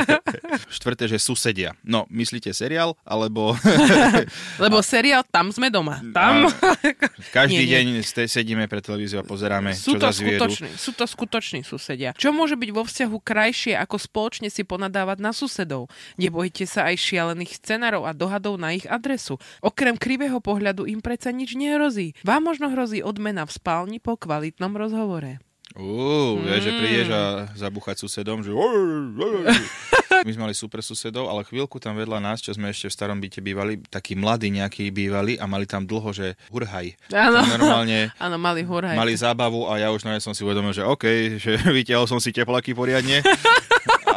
Štvrté, 0.75 1.07
že 1.07 1.15
susedia. 1.23 1.71
No, 1.87 2.03
myslíte 2.11 2.51
seriál, 2.51 2.99
alebo... 3.07 3.55
Lebo 4.63 4.83
seriál, 4.83 5.23
tam 5.23 5.55
sme 5.55 5.71
doma. 5.71 6.03
Tam... 6.11 6.51
Každý 7.37 7.63
nie, 7.63 7.71
deň 7.71 7.85
nie. 7.95 8.03
sedíme 8.03 8.67
pred 8.67 8.83
televíziou 8.83 9.23
a 9.23 9.25
pozeráme, 9.25 9.71
sú 9.71 9.95
čo 9.95 10.03
to 10.03 10.07
skutoční, 10.11 10.69
Sú 10.75 10.91
to 10.91 11.05
skutoční 11.07 11.61
susedia. 11.63 12.11
Čo 12.19 12.35
môže 12.35 12.59
byť 12.59 12.69
vo 12.75 12.83
vzťahu 12.83 13.17
krajšie, 13.23 13.73
ako 13.79 13.95
spoločne 13.95 14.51
si 14.51 14.67
ponadávať 14.67 15.23
na 15.23 15.31
susedov? 15.31 15.87
Nebojte 16.19 16.67
sa 16.67 16.91
aj 16.91 16.99
šialených 16.99 17.63
scenárov 17.63 18.03
a 18.03 18.11
dohadov 18.11 18.59
na 18.59 18.75
ich 18.75 18.83
adresu. 18.89 19.39
Okrem 19.63 19.95
krivého 19.95 20.43
pohľadu 20.43 20.83
im 20.89 20.99
predsa 20.99 21.31
nič 21.31 21.55
nehrozí. 21.55 22.17
Vám 22.27 22.49
možno 22.49 22.67
hrozí 22.73 22.99
odmena 22.99 23.47
v 23.47 23.55
spálni 23.55 23.97
po 24.01 24.17
kvalitnom 24.17 24.73
rozhovore. 24.75 25.36
Uú, 25.77 26.41
mm. 26.41 26.57
že 26.57 26.71
prídeš 26.73 27.07
a 27.13 27.45
zabuchať 27.53 28.01
susedom, 28.01 28.41
že... 28.41 28.49
My 30.25 30.31
sme 30.33 30.49
mali 30.49 30.57
super 30.57 30.81
susedov, 30.81 31.29
ale 31.29 31.45
chvíľku 31.45 31.77
tam 31.77 31.93
vedľa 31.93 32.17
nás, 32.17 32.41
čo 32.41 32.49
sme 32.49 32.73
ešte 32.73 32.89
v 32.89 32.95
starom 32.97 33.21
byte 33.21 33.37
bývali, 33.37 33.77
takí 33.85 34.17
mladí 34.17 34.49
nejakí 34.49 34.89
bývali 34.89 35.37
a 35.37 35.45
mali 35.45 35.69
tam 35.69 35.85
dlho, 35.85 36.09
že 36.09 36.33
hurhaj. 36.49 36.97
Áno, 37.13 37.45
normálne 37.45 38.09
áno, 38.25 38.41
mali 38.41 38.65
hurhaj. 38.65 38.97
Mali 38.97 39.13
zábavu 39.13 39.69
a 39.69 39.77
ja 39.77 39.93
už 39.93 40.09
na 40.09 40.17
som 40.17 40.33
si 40.33 40.41
uvedomil, 40.41 40.73
že 40.73 40.81
OK, 40.81 41.37
že 41.37 41.61
vytiahol 41.77 42.09
som 42.09 42.17
si 42.17 42.33
teplaky 42.33 42.73
poriadne 42.73 43.21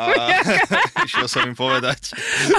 a 0.01 0.15
išiel 1.09 1.27
som 1.29 1.45
im 1.45 1.57
povedať. 1.57 2.17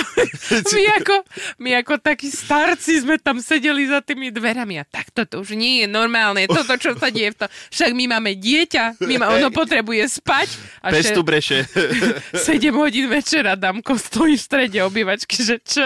my, 0.76 0.84
ako, 1.02 1.16
my 1.62 1.70
ako 1.82 1.94
takí 1.98 2.30
starci 2.30 3.02
sme 3.02 3.18
tam 3.18 3.42
sedeli 3.42 3.90
za 3.90 4.04
tými 4.04 4.30
dverami 4.30 4.82
a 4.82 4.86
takto 4.86 5.26
to 5.26 5.36
už 5.42 5.58
nie 5.58 5.86
je 5.86 5.88
normálne. 5.90 6.46
Toto, 6.46 6.78
čo 6.78 6.94
sa 6.98 7.10
deje 7.10 7.34
v 7.34 7.38
to. 7.44 7.46
Však 7.74 7.92
my 7.96 8.06
máme 8.18 8.38
dieťa, 8.38 9.02
my 9.04 9.16
má, 9.18 9.26
ono 9.34 9.50
potrebuje 9.50 10.22
spať. 10.22 10.48
A 10.86 10.94
Pes 10.94 11.12
tu 11.14 11.22
breše. 11.26 11.66
7 12.36 12.74
hodín 12.76 13.08
večera 13.10 13.56
Damko 13.56 13.98
stojí 13.98 14.38
v 14.38 14.42
strede 14.42 14.80
obývačky, 14.84 15.42
že 15.42 15.58
čo? 15.62 15.86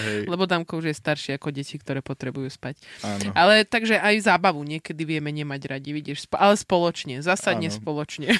Hej. 0.00 0.28
Lebo 0.28 0.44
Damko 0.44 0.80
už 0.80 0.92
je 0.92 0.96
starší 0.96 1.30
ako 1.36 1.52
deti, 1.54 1.76
ktoré 1.76 2.00
potrebujú 2.00 2.48
spať. 2.50 2.80
Áno. 3.04 3.30
Ale 3.32 3.64
takže 3.64 3.98
aj 3.98 4.28
zábavu 4.28 4.62
niekedy 4.64 5.02
vieme 5.04 5.30
nemať 5.30 5.60
radi, 5.68 5.90
vidíš, 5.94 6.28
ale 6.34 6.56
spoločne, 6.58 7.20
zasadne 7.20 7.68
spoločne. 7.70 8.34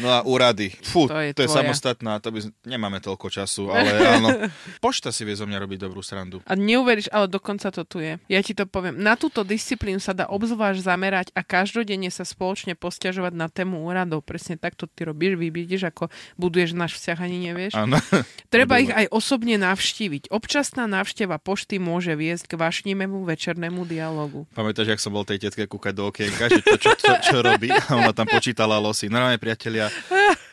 No 0.00 0.08
a 0.10 0.18
úrady. 0.24 0.74
Fú, 0.82 1.06
to 1.08 1.18
je, 1.18 1.30
to 1.34 1.44
je 1.44 1.50
samostatná, 1.84 2.16
to 2.20 2.32
by, 2.32 2.40
nemáme 2.64 2.98
toľko 3.04 3.28
času, 3.28 3.68
ale 3.68 3.92
áno. 4.00 4.28
Pošta 4.84 5.12
si 5.12 5.28
vie 5.28 5.36
zo 5.36 5.44
mňa 5.44 5.60
robiť 5.60 5.78
dobrú 5.84 6.00
srandu. 6.00 6.40
A 6.48 6.56
neuveríš, 6.56 7.12
ale 7.12 7.28
dokonca 7.28 7.68
to 7.68 7.84
tu 7.84 8.00
je. 8.00 8.16
Ja 8.32 8.40
ti 8.40 8.56
to 8.56 8.64
poviem. 8.64 8.96
Na 8.96 9.20
túto 9.20 9.44
disciplínu 9.44 10.00
sa 10.00 10.16
dá 10.16 10.24
obzvlášť 10.32 10.80
zamerať 10.80 11.26
a 11.36 11.44
každodenne 11.44 12.08
sa 12.08 12.24
spoločne 12.24 12.72
posťažovať 12.72 13.32
na 13.36 13.52
tému 13.52 13.84
úradov. 13.84 14.24
Presne 14.24 14.56
takto 14.56 14.88
ty 14.88 15.04
robíš, 15.04 15.36
vy 15.36 15.48
vidíš, 15.52 15.92
ako 15.92 16.08
buduješ 16.40 16.72
náš 16.72 16.96
vzťah, 16.96 17.18
ani 17.20 17.38
nevieš. 17.52 17.72
Áno. 17.76 18.00
Treba 18.54 18.80
ich 18.80 18.92
aj 18.92 19.12
osobne 19.12 19.60
navštíviť. 19.60 20.32
Občasná 20.32 20.88
návšteva 20.88 21.36
pošty 21.36 21.76
môže 21.76 22.16
viesť 22.16 22.56
k 22.56 22.58
vášnivému 22.58 23.28
večernému 23.28 23.84
dialogu. 23.84 24.48
Pamätáš, 24.56 24.96
ak 24.96 25.02
som 25.02 25.12
bol 25.12 25.28
tej 25.28 25.44
tetke 25.44 25.68
kúkať 25.68 25.92
do 25.92 26.08
okienka, 26.08 26.48
že 26.48 26.64
to, 26.64 26.76
čo, 26.80 26.92
čo, 26.96 27.12
čo 27.20 27.36
robí? 27.44 27.68
A 27.90 28.00
ona 28.00 28.16
tam 28.16 28.24
počítala 28.30 28.80
losy. 28.80 29.10
Normálne, 29.10 29.36
priatelia, 29.36 29.90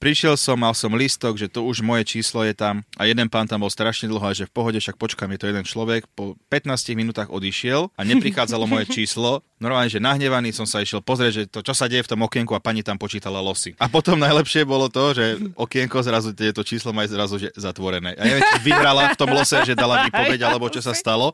prišiel 0.01 0.35
som, 0.35 0.57
mal 0.57 0.73
som 0.73 0.91
list 0.97 1.20
TikTok, 1.21 1.37
že 1.37 1.53
to 1.53 1.69
už 1.69 1.85
moje 1.85 2.17
číslo 2.17 2.41
je 2.41 2.57
tam 2.57 2.81
a 2.97 3.05
jeden 3.05 3.29
pán 3.29 3.45
tam 3.45 3.61
bol 3.61 3.69
strašne 3.69 4.09
dlho 4.09 4.25
a 4.25 4.33
že 4.33 4.49
v 4.49 4.57
pohode, 4.57 4.81
však 4.81 4.97
počkám, 4.97 5.29
je 5.37 5.45
to 5.45 5.49
jeden 5.53 5.61
človek, 5.61 6.09
po 6.17 6.33
15 6.49 6.97
minútach 6.97 7.29
odišiel 7.29 7.93
a 7.93 8.01
neprichádzalo 8.01 8.65
moje 8.65 8.89
číslo. 8.89 9.45
Normálne, 9.61 9.93
že 9.93 10.01
nahnevaný 10.01 10.49
som 10.51 10.65
sa 10.65 10.81
išiel 10.81 11.05
pozrieť, 11.05 11.31
že 11.31 11.43
to, 11.45 11.61
čo 11.61 11.77
sa 11.77 11.85
deje 11.85 12.01
v 12.01 12.09
tom 12.09 12.25
okienku 12.25 12.49
a 12.51 12.59
pani 12.59 12.81
tam 12.81 12.97
počítala 12.97 13.37
losy. 13.37 13.77
A 13.77 13.85
potom 13.85 14.17
najlepšie 14.17 14.65
bolo 14.65 14.89
to, 14.89 15.13
že 15.13 15.37
okienko 15.53 16.01
zrazu 16.01 16.33
tieto 16.33 16.65
číslo 16.65 16.89
má 16.89 17.05
zrazu 17.05 17.37
že 17.37 17.53
zatvorené. 17.53 18.17
A 18.17 18.25
neviem, 18.25 18.41
či 18.41 18.57
vyhrala 18.65 19.13
v 19.13 19.17
tom 19.21 19.29
lose, 19.29 19.53
že 19.61 19.77
dala 19.77 20.09
výpoveď, 20.09 20.41
alebo 20.49 20.65
čo 20.65 20.81
sa 20.81 20.97
stalo. 20.97 21.29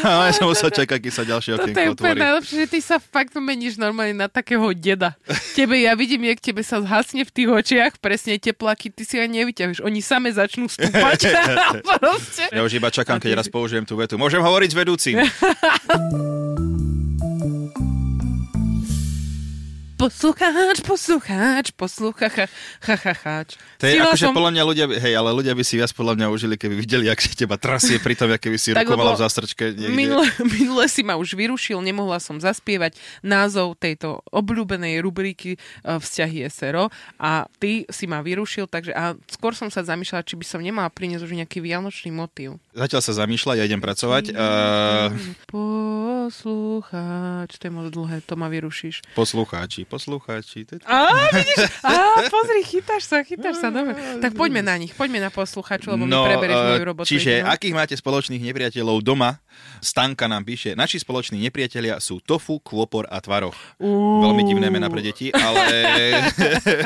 A 0.00 0.24
ja 0.24 0.32
som 0.32 0.48
musel 0.48 0.72
čakať, 0.72 0.98
kým 1.04 1.12
sa 1.12 1.28
ďalšie 1.28 1.52
okienko 1.52 1.76
To 1.76 1.84
je 1.84 1.92
úplne 1.92 2.16
otvorí. 2.16 2.20
najlepšie, 2.24 2.56
že 2.64 2.66
ty 2.72 2.78
sa 2.80 2.96
fakt 2.96 3.36
meníš 3.36 3.76
normálne 3.76 4.16
na 4.16 4.32
takého 4.32 4.72
deda. 4.72 5.12
Tebe, 5.52 5.76
ja 5.76 5.92
vidím, 5.92 6.24
jak 6.32 6.40
tebe 6.40 6.64
sa 6.64 6.80
zhasne 6.80 7.28
v 7.28 7.30
tých 7.30 7.48
očiach, 7.52 7.92
presne 8.00 8.40
teplaky, 8.40 8.88
ty 8.88 9.04
si 9.04 9.20
aj 9.20 9.28
nevyťahuješ. 9.28 9.78
Oni 9.84 10.00
same 10.00 10.32
začnú 10.32 10.64
stúpať. 10.72 11.28
Ja 12.56 12.64
už 12.64 12.78
iba 12.78 12.88
čakám, 12.88 13.20
keď 13.20 13.44
raz 13.44 13.48
použijem 13.52 13.84
tú 13.84 14.00
vetu. 14.00 14.16
Môžem 14.16 14.40
hovoriť 14.40 14.70
s 14.72 14.76
vedúcim. 14.76 15.16
Poslucháč, 19.96 20.84
poslucháč, 20.84 21.72
poslucháč. 21.72 23.56
To 23.80 23.84
je 23.88 23.96
akože 23.96 24.28
podľa 24.28 24.52
mňa 24.52 24.62
ľudia, 24.68 24.84
hej, 24.92 25.16
ale 25.16 25.32
ľudia 25.32 25.56
by 25.56 25.64
si 25.64 25.80
viac 25.80 25.88
podľa 25.96 26.20
mňa 26.20 26.26
užili, 26.36 26.60
keby 26.60 26.76
videli, 26.76 27.08
ak 27.08 27.16
sa 27.16 27.32
teba 27.32 27.56
trasie 27.56 27.96
pri 27.96 28.12
tom, 28.12 28.28
aké 28.28 28.52
by 28.52 28.60
si 28.60 28.76
lebo 28.76 28.92
v 28.92 29.16
zástrčke 29.16 29.72
niekde. 29.72 29.96
Minule, 29.96 30.28
minule 30.60 30.84
si 30.92 31.00
ma 31.00 31.16
už 31.16 31.32
vyrušil, 31.32 31.80
nemohla 31.80 32.20
som 32.20 32.36
zaspievať 32.36 32.92
názov 33.24 33.80
tejto 33.80 34.20
obľúbenej 34.28 35.00
rubriky 35.00 35.56
e, 35.56 35.58
Vzťahy 35.80 36.44
SRO 36.52 36.92
a 37.16 37.48
ty 37.56 37.88
si 37.88 38.04
ma 38.04 38.20
vyrušil, 38.20 38.68
takže 38.68 38.92
a 38.92 39.16
skôr 39.32 39.56
som 39.56 39.72
sa 39.72 39.80
zamýšľala, 39.80 40.28
či 40.28 40.36
by 40.36 40.44
som 40.44 40.60
nemala 40.60 40.92
priniesť 40.92 41.24
už 41.24 41.40
nejaký 41.40 41.64
vianočný 41.64 42.12
motív. 42.12 42.60
Zatiaľ 42.76 43.00
sa 43.00 43.24
zamýšľa, 43.24 43.56
ja 43.56 43.64
idem 43.64 43.80
pracovať. 43.80 44.36
Uh, 44.36 45.08
Poslucháč, 45.56 47.56
to 47.56 47.64
je 47.64 47.72
moc 47.72 47.88
dlhé, 47.88 48.20
to 48.28 48.36
ma 48.36 48.52
vyrušíš. 48.52 49.00
poslucháči, 49.16 49.85
poslucháči. 49.86 50.66
Á, 50.82 51.30
vidíš? 51.30 51.62
Á, 51.80 51.94
pozri, 52.34 52.60
chytáš 52.66 53.06
sa, 53.06 53.22
chytáš 53.22 53.62
sa, 53.62 53.70
dobre. 53.70 53.94
Tak 54.20 54.34
poďme 54.34 54.60
na 54.66 54.74
nich, 54.76 54.92
poďme 54.92 55.22
na 55.22 55.30
poslucháčov, 55.30 55.94
lebo 55.94 56.04
mi 56.04 56.12
preberieš 56.12 56.58
eh, 56.58 56.66
moju 56.74 56.84
robotu. 56.84 57.08
Čiže 57.08 57.32
jedinou. 57.40 57.54
akých 57.54 57.74
máte 57.74 57.94
spoločných 57.94 58.42
nepriateľov 58.42 58.98
doma? 59.00 59.38
Stanka 59.80 60.26
nám 60.26 60.44
píše, 60.44 60.74
naši 60.74 61.00
spoloční 61.00 61.40
nepriatelia 61.40 61.96
sú 62.02 62.20
tofu, 62.20 62.58
kôpor 62.60 63.06
a 63.08 63.22
tvaroch. 63.22 63.56
Uú. 63.80 64.26
Veľmi 64.26 64.42
divné 64.44 64.68
mena 64.68 64.90
pre 64.90 65.00
deti, 65.00 65.30
ale... 65.32 65.64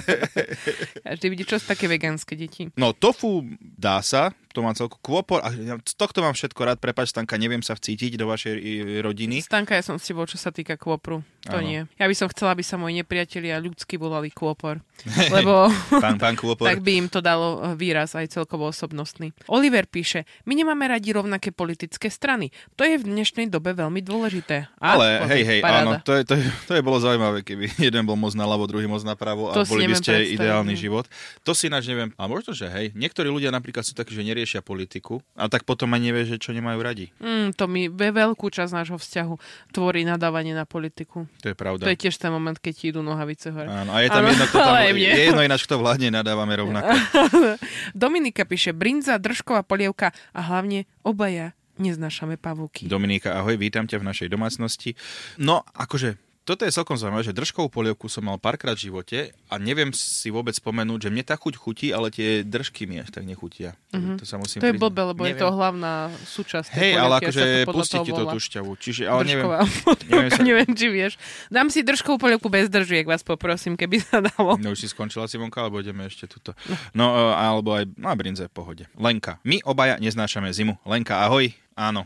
Každý 1.10 1.26
vidí, 1.32 1.44
čo 1.48 1.58
sú 1.58 1.66
také 1.66 1.90
vegánske 1.90 2.36
deti. 2.38 2.70
No 2.78 2.94
tofu 2.94 3.42
dá 3.58 4.04
sa, 4.04 4.30
to 4.50 4.60
mám 4.66 4.74
celko 4.74 4.98
kôpor 4.98 5.40
a 5.40 5.54
ja 5.54 5.78
z 5.80 5.94
tohto 5.94 6.20
mám 6.20 6.34
všetko 6.34 6.60
rád, 6.66 6.78
prepač 6.82 7.14
Stanka, 7.14 7.38
neviem 7.38 7.62
sa 7.62 7.78
vcítiť 7.78 8.18
do 8.18 8.26
vašej 8.26 8.54
i, 8.58 8.72
rodiny. 9.00 9.42
Stanka, 9.42 9.78
ja 9.78 9.82
som 9.86 9.96
s 9.96 10.06
tebou, 10.10 10.26
čo 10.26 10.36
sa 10.36 10.50
týka 10.50 10.74
kôpru. 10.74 11.22
To 11.48 11.56
Áno. 11.56 11.64
nie. 11.64 11.80
Ja 11.96 12.04
by 12.04 12.12
som 12.12 12.28
chcela, 12.28 12.52
aby 12.52 12.60
sa 12.60 12.76
moji 12.76 13.00
nepriatelia 13.00 13.56
ľudsky 13.56 13.96
volali 13.96 14.28
kôpor. 14.28 14.84
Lebo 15.34 15.72
Pán, 15.96 16.20
pán 16.20 16.36
kôpor. 16.36 16.68
tak 16.68 16.84
by 16.84 16.92
im 17.00 17.08
to 17.08 17.24
dalo 17.24 17.64
eh, 17.64 17.72
výraz 17.72 18.12
aj 18.12 18.28
celkovo 18.36 18.68
osobnostný. 18.68 19.32
Oliver 19.48 19.88
píše, 19.88 20.28
my 20.44 20.52
nemáme 20.52 20.84
radi 20.84 21.16
rovnaké 21.16 21.48
politické 21.48 22.12
strany. 22.12 22.52
To 22.76 22.84
je 22.84 23.00
v 23.00 23.08
dnešnej 23.08 23.48
dobe 23.48 23.72
veľmi 23.72 24.04
dôležité. 24.04 24.68
A, 24.76 25.00
Ale 25.00 25.24
pozri, 25.24 25.32
hej, 25.32 25.42
hej, 25.48 25.60
paráda. 25.64 25.80
áno, 25.80 25.92
to 26.04 26.12
je, 26.12 26.22
to, 26.28 26.34
je, 26.36 26.44
to 26.68 26.72
je 26.76 26.82
bolo 26.84 26.98
zaujímavé, 27.00 27.40
keby 27.40 27.72
jeden 27.88 28.02
bol 28.04 28.20
moc 28.20 28.36
naľavo, 28.36 28.68
druhý 28.68 28.84
moc 28.84 29.00
napravo 29.00 29.48
a 29.48 29.56
To 29.56 29.64
boli 29.64 29.88
by 29.88 29.96
ste 29.96 30.12
predstaviť, 30.12 30.36
ideálny 30.36 30.74
no. 30.76 30.80
život. 30.80 31.04
To 31.48 31.56
si 31.56 31.72
ináč 31.72 31.88
neviem, 31.88 32.12
a 32.20 32.28
možno, 32.28 32.52
že 32.52 32.68
hej, 32.68 32.92
niektorí 32.92 33.32
ľudia 33.32 33.48
napríklad 33.48 33.80
sú 33.88 33.96
takí, 33.96 34.12
že 34.12 34.20
neriešia 34.40 34.64
politiku, 34.64 35.20
a 35.36 35.52
tak 35.52 35.68
potom 35.68 35.92
ani 35.92 36.08
nevie, 36.08 36.24
že 36.24 36.40
čo 36.40 36.56
nemajú 36.56 36.80
radi. 36.80 37.12
Mm, 37.20 37.52
to 37.52 37.68
mi 37.68 37.92
ve 37.92 38.08
veľkú 38.08 38.48
časť 38.48 38.72
nášho 38.72 38.96
vzťahu 38.96 39.34
tvorí 39.76 40.08
nadávanie 40.08 40.56
na 40.56 40.64
politiku. 40.64 41.28
To 41.44 41.52
je 41.52 41.56
pravda. 41.56 41.84
To 41.84 41.92
je 41.92 42.00
tiež 42.00 42.16
ten 42.16 42.32
moment, 42.32 42.56
keď 42.56 42.72
ti 42.72 42.84
idú 42.88 43.04
nohavice 43.04 43.52
hore. 43.52 43.68
Áno, 43.68 43.92
a 43.92 44.00
je 44.00 44.08
tam 44.08 44.24
jedno, 44.24 44.48
kto 44.48 44.56
tam, 44.56 44.80
aj 44.80 44.96
je 44.96 45.24
jedno 45.28 45.44
ináč, 45.44 45.68
kto 45.68 45.76
vládne, 45.76 46.08
nadávame 46.08 46.56
rovnako. 46.56 46.96
Dominika 48.08 48.48
píše, 48.48 48.72
brinza, 48.72 49.20
držková 49.20 49.60
polievka 49.60 50.16
a 50.32 50.40
hlavne 50.40 50.88
obaja 51.04 51.52
neznášame 51.76 52.40
pavúky. 52.40 52.88
Dominika, 52.88 53.36
ahoj, 53.40 53.60
vítam 53.60 53.84
ťa 53.84 54.00
v 54.00 54.08
našej 54.08 54.28
domácnosti. 54.28 54.96
No, 55.40 55.64
akože, 55.76 56.16
toto 56.40 56.64
je 56.64 56.72
celkom 56.72 56.96
zaujímavé, 56.96 57.22
že 57.22 57.36
držkovú 57.36 57.68
polievku 57.68 58.08
som 58.08 58.26
mal 58.26 58.40
párkrát 58.40 58.72
v 58.74 58.88
živote 58.90 59.18
a 59.52 59.54
neviem 59.60 59.92
si 59.92 60.32
vôbec 60.32 60.56
spomenúť, 60.56 61.06
že 61.06 61.10
mne 61.12 61.22
tá 61.22 61.36
chuť 61.36 61.54
chutí, 61.54 61.92
ale 61.92 62.08
tie 62.08 62.40
držky 62.42 62.88
mi 62.88 62.98
až 62.98 63.12
tak 63.12 63.28
nechutia. 63.28 63.76
Mm-hmm. 63.92 64.16
To 64.18 64.24
sa 64.24 64.40
musím. 64.40 64.58
To 64.58 64.66
je 64.66 64.74
priznať. 64.74 64.82
blbé, 64.82 65.00
lebo 65.14 65.22
je 65.28 65.34
Neviem. 65.36 65.42
to 65.44 65.48
hlavná 65.52 65.92
súčasť. 66.26 66.68
Hej, 66.74 66.92
ale 66.96 67.14
polievky, 67.20 67.24
akože 67.28 67.40
až 67.40 67.46
sa 67.46 67.60
to 67.60 67.72
pustí 67.76 67.98
ti 68.00 68.12
to 68.16 68.24
tú 68.24 68.38
šťavu. 68.40 68.70
Čiže, 68.80 69.02
ale 69.06 69.20
neviem, 69.28 69.46
Držková 69.46 69.58
neviem 69.60 69.84
polievka, 69.84 70.36
sa- 70.36 70.46
neviem, 70.48 70.70
či 70.72 70.86
vieš. 70.88 71.12
Dám 71.52 71.68
si 71.68 71.80
držkovú 71.84 72.16
polievku 72.18 72.48
bez 72.48 72.66
držiek, 72.72 73.04
vás 73.04 73.22
poprosím, 73.22 73.76
keby 73.76 73.96
sa 74.00 74.18
dalo. 74.24 74.56
No 74.56 74.72
už 74.72 74.80
si 74.80 74.88
skončila 74.88 75.28
Simonka, 75.28 75.60
alebo 75.60 75.78
ideme 75.78 76.08
ešte 76.08 76.24
tuto. 76.24 76.56
No, 76.96 77.12
e, 77.12 77.22
alebo 77.36 77.76
aj, 77.76 77.84
no 77.94 78.08
a 78.08 78.16
brinze 78.16 78.48
v 78.48 78.52
pohode. 78.56 78.84
Lenka, 78.96 79.38
my 79.44 79.60
obaja 79.62 80.00
neznášame 80.00 80.48
zimu. 80.50 80.80
Lenka, 80.88 81.20
ahoj. 81.22 81.52
Áno, 81.76 82.02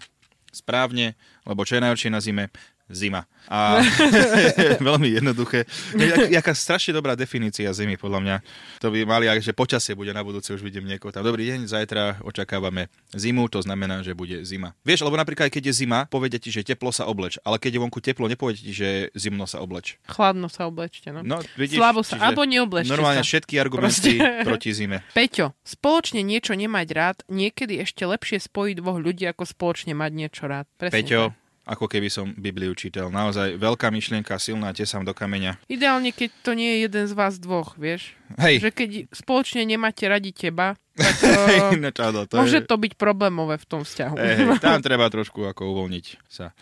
správne, 0.55 1.19
lebo 1.43 1.67
čo 1.67 1.77
je 1.79 1.83
najhoršie 1.83 2.11
na 2.15 2.21
zime? 2.23 2.53
Zima. 2.95 3.27
A 3.51 3.83
veľmi 4.89 5.09
jednoduché. 5.21 5.69
Jak, 5.93 6.31
jaká 6.31 6.53
strašne 6.57 6.97
dobrá 6.97 7.13
definícia 7.19 7.69
zimy, 7.75 8.01
podľa 8.01 8.21
mňa. 8.23 8.37
To 8.81 8.89
by 8.89 9.05
mali, 9.05 9.27
že 9.43 9.53
počasie 9.53 9.93
bude 9.93 10.15
na 10.15 10.25
budúce, 10.25 10.49
už 10.55 10.65
vidím 10.65 10.89
niekoho 10.89 11.13
tam. 11.13 11.27
Dobrý 11.27 11.45
deň, 11.53 11.69
zajtra 11.69 12.25
očakávame 12.25 12.89
zimu, 13.13 13.51
to 13.53 13.61
znamená, 13.61 14.01
že 14.01 14.17
bude 14.17 14.47
zima. 14.47 14.73
Vieš, 14.87 15.05
lebo 15.05 15.19
napríklad, 15.19 15.53
keď 15.53 15.75
je 15.75 15.85
zima, 15.85 16.07
povedia 16.09 16.41
ti, 16.41 16.49
že 16.49 16.65
teplo 16.65 16.89
sa 16.95 17.05
obleč, 17.05 17.37
ale 17.45 17.61
keď 17.61 17.77
je 17.77 17.81
vonku 17.83 17.99
teplo, 18.01 18.31
nepovedia 18.31 18.63
ti, 18.65 18.73
že 18.73 18.89
zimno 19.13 19.45
sa 19.45 19.61
obleč. 19.61 20.01
Chladno 20.09 20.49
sa 20.49 20.65
oblečte, 20.71 21.13
no. 21.13 21.21
No, 21.21 21.43
vidíš, 21.59 21.77
Slabo 21.83 22.01
sa, 22.01 22.17
alebo 22.21 22.47
neoblečte 22.47 22.89
Normálne 22.89 23.21
sa. 23.21 23.29
všetky 23.29 23.59
argumenty 23.61 24.17
Proste. 24.17 24.45
proti 24.49 24.71
zime. 24.73 25.03
Peťo, 25.13 25.53
spoločne 25.67 26.25
niečo 26.25 26.57
nemať 26.57 26.89
rád, 26.95 27.17
niekedy 27.29 27.83
ešte 27.83 28.07
lepšie 28.07 28.41
spojiť 28.41 28.81
dvoch 28.81 28.99
ľudí, 29.01 29.29
ako 29.29 29.45
spoločne 29.45 29.93
mať 29.93 30.13
niečo 30.15 30.45
rád. 30.47 30.65
Presne 30.79 30.95
Peťo, 30.95 31.23
tak. 31.33 31.44
Ako 31.65 31.89
keby 31.89 32.13
som 32.13 32.37
Bibliu 32.37 32.77
čítal. 32.77 33.09
Naozaj 33.09 33.57
veľká 33.57 33.89
myšlienka, 33.89 34.37
silná, 34.37 34.71
tesám 34.77 35.03
do 35.05 35.17
kameňa. 35.17 35.59
Ideálne, 35.67 36.13
keď 36.13 36.31
to 36.45 36.53
nie 36.53 36.77
je 36.77 36.79
jeden 36.89 37.05
z 37.09 37.13
vás 37.17 37.41
dvoch, 37.41 37.75
vieš. 37.81 38.13
Hej, 38.37 38.61
Že 38.65 38.71
keď 38.73 38.91
spoločne 39.13 39.65
nemáte 39.65 40.05
radi 40.05 40.31
teba, 40.31 40.77
tak 40.95 41.75
uh, 41.75 42.27
to 42.31 42.35
môže 42.39 42.63
je... 42.63 42.67
to 42.67 42.77
byť 42.79 42.93
problémové 42.95 43.59
v 43.59 43.67
tom 43.67 43.83
vzťahu. 43.83 44.15
Hej, 44.15 44.63
tam 44.63 44.79
treba 44.79 45.11
trošku 45.11 45.43
ako 45.43 45.75
uvoľniť 45.75 46.07
sa. 46.31 46.55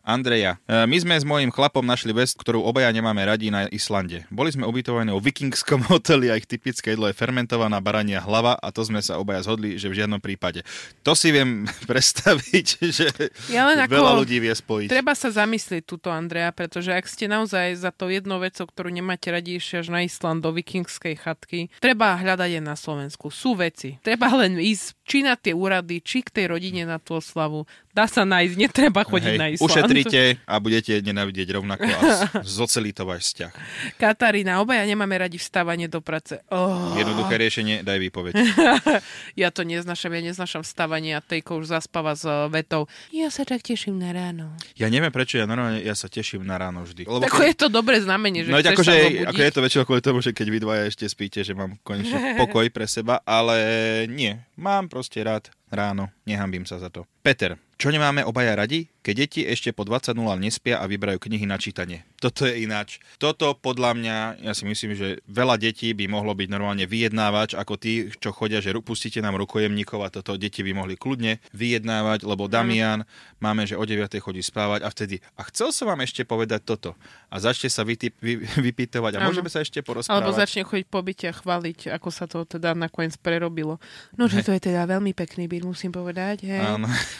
Andreja, 0.00 0.56
e, 0.64 0.88
my 0.88 0.96
sme 0.96 1.14
s 1.20 1.28
mojím 1.28 1.52
chlapom 1.52 1.84
našli 1.84 2.16
vec, 2.16 2.32
ktorú 2.32 2.64
obaja 2.64 2.88
nemáme 2.88 3.20
radi 3.20 3.52
na 3.52 3.68
Islande. 3.68 4.24
Boli 4.32 4.48
sme 4.48 4.64
ubytovaní 4.64 5.12
o 5.12 5.20
vikingskom 5.20 5.84
hoteli 5.92 6.32
a 6.32 6.40
ich 6.40 6.48
typické 6.48 6.96
jedlo 6.96 7.06
je 7.06 7.14
fermentovaná 7.16 7.78
barania 7.84 8.24
hlava 8.24 8.56
a 8.56 8.68
to 8.72 8.80
sme 8.80 9.04
sa 9.04 9.20
obaja 9.20 9.44
zhodli, 9.44 9.76
že 9.76 9.92
v 9.92 10.00
žiadnom 10.00 10.18
prípade. 10.18 10.64
To 11.04 11.12
si 11.12 11.30
viem 11.30 11.68
predstaviť, 11.90 12.66
že 12.90 13.06
Ja 13.52 13.68
len 13.68 13.76
ako- 13.84 13.92
veľa 13.92 14.12
ľudí 14.24 14.40
vie 14.40 14.54
spojiť. 14.56 14.88
Treba 14.88 15.12
sa 15.12 15.28
zamyslieť 15.28 15.84
túto, 15.84 16.08
Andrea, 16.08 16.48
pretože 16.50 16.96
ak 16.96 17.04
ste 17.04 17.28
naozaj 17.28 17.76
za 17.76 17.92
to 17.92 18.08
jednou 18.08 18.40
vecou, 18.40 18.64
ktorú 18.64 18.88
nemáte 18.88 19.28
radi 19.28 19.60
až 19.60 19.92
na 19.92 20.02
Island 20.02 20.42
do 20.42 20.50
vikingskej 20.50 21.14
chatky, 21.20 21.68
treba 21.78 22.16
hľadať 22.16 22.56
aj 22.56 22.64
na 22.64 22.74
Slovensku. 22.74 23.28
Sú 23.28 23.52
veci. 23.52 23.79
Treba 24.04 24.28
len 24.36 24.60
ísť 24.60 24.99
či 25.10 25.26
na 25.26 25.34
tie 25.34 25.50
úrady, 25.50 25.98
či 25.98 26.22
k 26.22 26.30
tej 26.30 26.54
rodine 26.54 26.86
na 26.86 27.02
tú 27.02 27.18
oslavu. 27.18 27.66
Dá 27.90 28.06
sa 28.06 28.22
nájsť, 28.22 28.54
netreba 28.54 29.02
chodiť 29.02 29.34
Hej, 29.34 29.40
na 29.42 29.46
Island. 29.50 29.66
ušetrite 29.66 30.22
a 30.46 30.54
budete 30.62 31.02
nenávidieť 31.02 31.58
rovnako 31.58 31.90
a 31.90 32.00
zocelí 32.46 32.94
to 32.94 33.02
váš 33.02 33.34
vzťah. 33.34 33.52
Katarína, 34.02 34.62
obaja 34.62 34.86
nemáme 34.86 35.18
radi 35.18 35.42
vstávanie 35.42 35.90
do 35.90 35.98
práce. 35.98 36.38
Oh, 36.54 36.94
Jednoduché 36.94 37.34
riešenie, 37.34 37.82
daj 37.82 37.98
výpoveď. 37.98 38.38
ja 39.42 39.50
to 39.50 39.66
neznašam, 39.66 40.14
ja 40.14 40.22
neznašam 40.22 40.62
vstávanie 40.62 41.18
a 41.18 41.20
Tejko 41.20 41.58
už 41.58 41.74
zaspáva 41.74 42.14
s 42.14 42.22
uh, 42.22 42.46
vetou. 42.46 42.86
Ja 43.10 43.26
sa 43.34 43.42
tak 43.42 43.66
teším 43.66 43.98
na 43.98 44.14
ráno. 44.14 44.54
Ja 44.78 44.86
neviem 44.86 45.10
prečo, 45.10 45.42
ja 45.42 45.50
normálne 45.50 45.82
ja 45.82 45.98
sa 45.98 46.06
teším 46.06 46.46
na 46.46 46.62
ráno 46.62 46.86
vždy. 46.86 47.10
Lebo 47.10 47.26
Tako 47.26 47.42
je 47.42 47.54
to 47.58 47.66
dobré 47.66 47.98
znamenie, 47.98 48.46
že 48.46 48.54
No 48.54 48.62
chceš 48.62 48.70
akože, 48.70 48.94
ako 49.26 49.40
je 49.42 49.50
to 49.50 49.60
väčšinou 49.66 49.84
kvôli 49.90 50.02
tomu, 50.06 50.18
že 50.22 50.30
keď 50.30 50.46
vy 50.46 50.58
dvaja 50.62 50.82
ešte 50.86 51.10
spíte, 51.10 51.42
že 51.42 51.58
mám 51.58 51.74
konečne 51.82 52.38
pokoj 52.46 52.70
pre 52.70 52.86
seba, 52.86 53.18
ale 53.26 53.58
nie. 54.06 54.38
Mám 54.54 54.86
proste 54.86 54.99
rád 55.24 55.48
ráno, 55.70 56.10
nehambím 56.26 56.66
sa 56.66 56.76
za 56.82 56.90
to. 56.90 57.06
Peter, 57.22 57.56
čo 57.80 57.88
nemáme 57.88 58.20
obaja 58.28 58.52
radi? 58.52 58.92
Keď 59.00 59.14
deti 59.16 59.40
ešte 59.40 59.72
po 59.72 59.88
20.00 59.88 60.12
nespia 60.36 60.76
a 60.76 60.84
vyberajú 60.84 61.16
knihy 61.16 61.48
na 61.48 61.56
čítanie. 61.56 62.04
Toto 62.20 62.44
je 62.44 62.68
ináč. 62.68 63.00
Toto 63.16 63.56
podľa 63.56 63.96
mňa, 63.96 64.16
ja 64.44 64.52
si 64.52 64.68
myslím, 64.68 64.92
že 64.92 65.24
veľa 65.24 65.56
detí 65.56 65.96
by 65.96 66.04
mohlo 66.04 66.36
byť 66.36 66.48
normálne 66.52 66.84
vyjednávač, 66.84 67.56
ako 67.56 67.80
tí, 67.80 68.12
čo 68.20 68.36
chodia, 68.36 68.60
že 68.60 68.76
pustíte 68.84 69.24
nám 69.24 69.40
rukojemníkov 69.40 70.04
a 70.04 70.12
toto 70.12 70.36
deti 70.36 70.60
by 70.60 70.76
mohli 70.76 71.00
kľudne 71.00 71.40
vyjednávať, 71.56 72.28
lebo 72.28 72.44
Damian 72.44 73.08
máme, 73.40 73.64
že 73.64 73.80
o 73.80 73.84
9. 73.88 74.12
chodí 74.20 74.44
spávať 74.44 74.84
a 74.84 74.92
vtedy, 74.92 75.24
a 75.40 75.48
chcel 75.48 75.72
som 75.72 75.88
vám 75.88 76.04
ešte 76.04 76.28
povedať 76.28 76.60
toto. 76.68 76.92
A 77.32 77.40
začne 77.40 77.72
sa 77.72 77.80
vytip, 77.88 78.12
vy, 78.20 78.44
vypýtovať 78.68 79.16
a 79.16 79.24
ano. 79.24 79.32
môžeme 79.32 79.48
sa 79.48 79.64
ešte 79.64 79.80
porozprávať. 79.80 80.20
Alebo 80.20 80.36
začne 80.36 80.68
chodiť 80.68 80.86
po 80.92 81.00
byte 81.00 81.32
a 81.32 81.34
chváliť, 81.36 81.96
ako 81.96 82.08
sa 82.12 82.28
to 82.28 82.44
teda 82.44 82.76
nakoniec 82.76 83.16
prerobilo. 83.16 83.80
No, 84.20 84.28
že 84.28 84.44
to 84.44 84.52
je 84.52 84.60
teda 84.60 84.84
veľmi 84.84 85.16
pekný 85.16 85.48
byt, 85.48 85.59
musím 85.64 85.92
povedať. 85.92 86.46
Hej. 86.46 86.62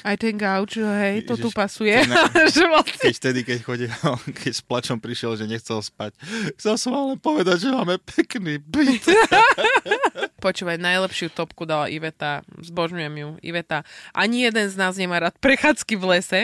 Aj 0.05 0.16
ten 0.16 0.35
gauč, 0.37 0.81
hej, 0.81 1.26
to 1.26 1.35
Ježiš, 1.37 1.44
tu 1.44 1.48
pasuje. 1.53 1.96
keď 3.05 3.14
vtedy, 3.16 3.40
keď 3.44 3.59
chodil, 3.64 3.90
keď 4.40 4.53
s 4.53 4.62
plačom 4.62 4.98
prišiel, 5.03 5.37
že 5.37 5.44
nechcel 5.48 5.81
spať. 5.83 6.14
Chcel 6.57 6.74
som 6.79 6.92
ale 6.94 7.14
povedať, 7.18 7.66
že 7.66 7.70
máme 7.74 7.98
pekný 8.00 8.62
byt. 8.62 9.05
Počúvaj, 10.40 10.81
najlepšiu 10.81 11.29
topku 11.29 11.68
dala 11.68 11.92
Iveta, 11.92 12.40
zbožňujem 12.64 13.14
ju, 13.14 13.29
Iveta. 13.44 13.85
Ani 14.16 14.48
jeden 14.48 14.72
z 14.72 14.74
nás 14.81 14.96
nemá 14.96 15.20
rád 15.20 15.37
prechádzky 15.37 16.00
v 16.00 16.05
lese, 16.16 16.40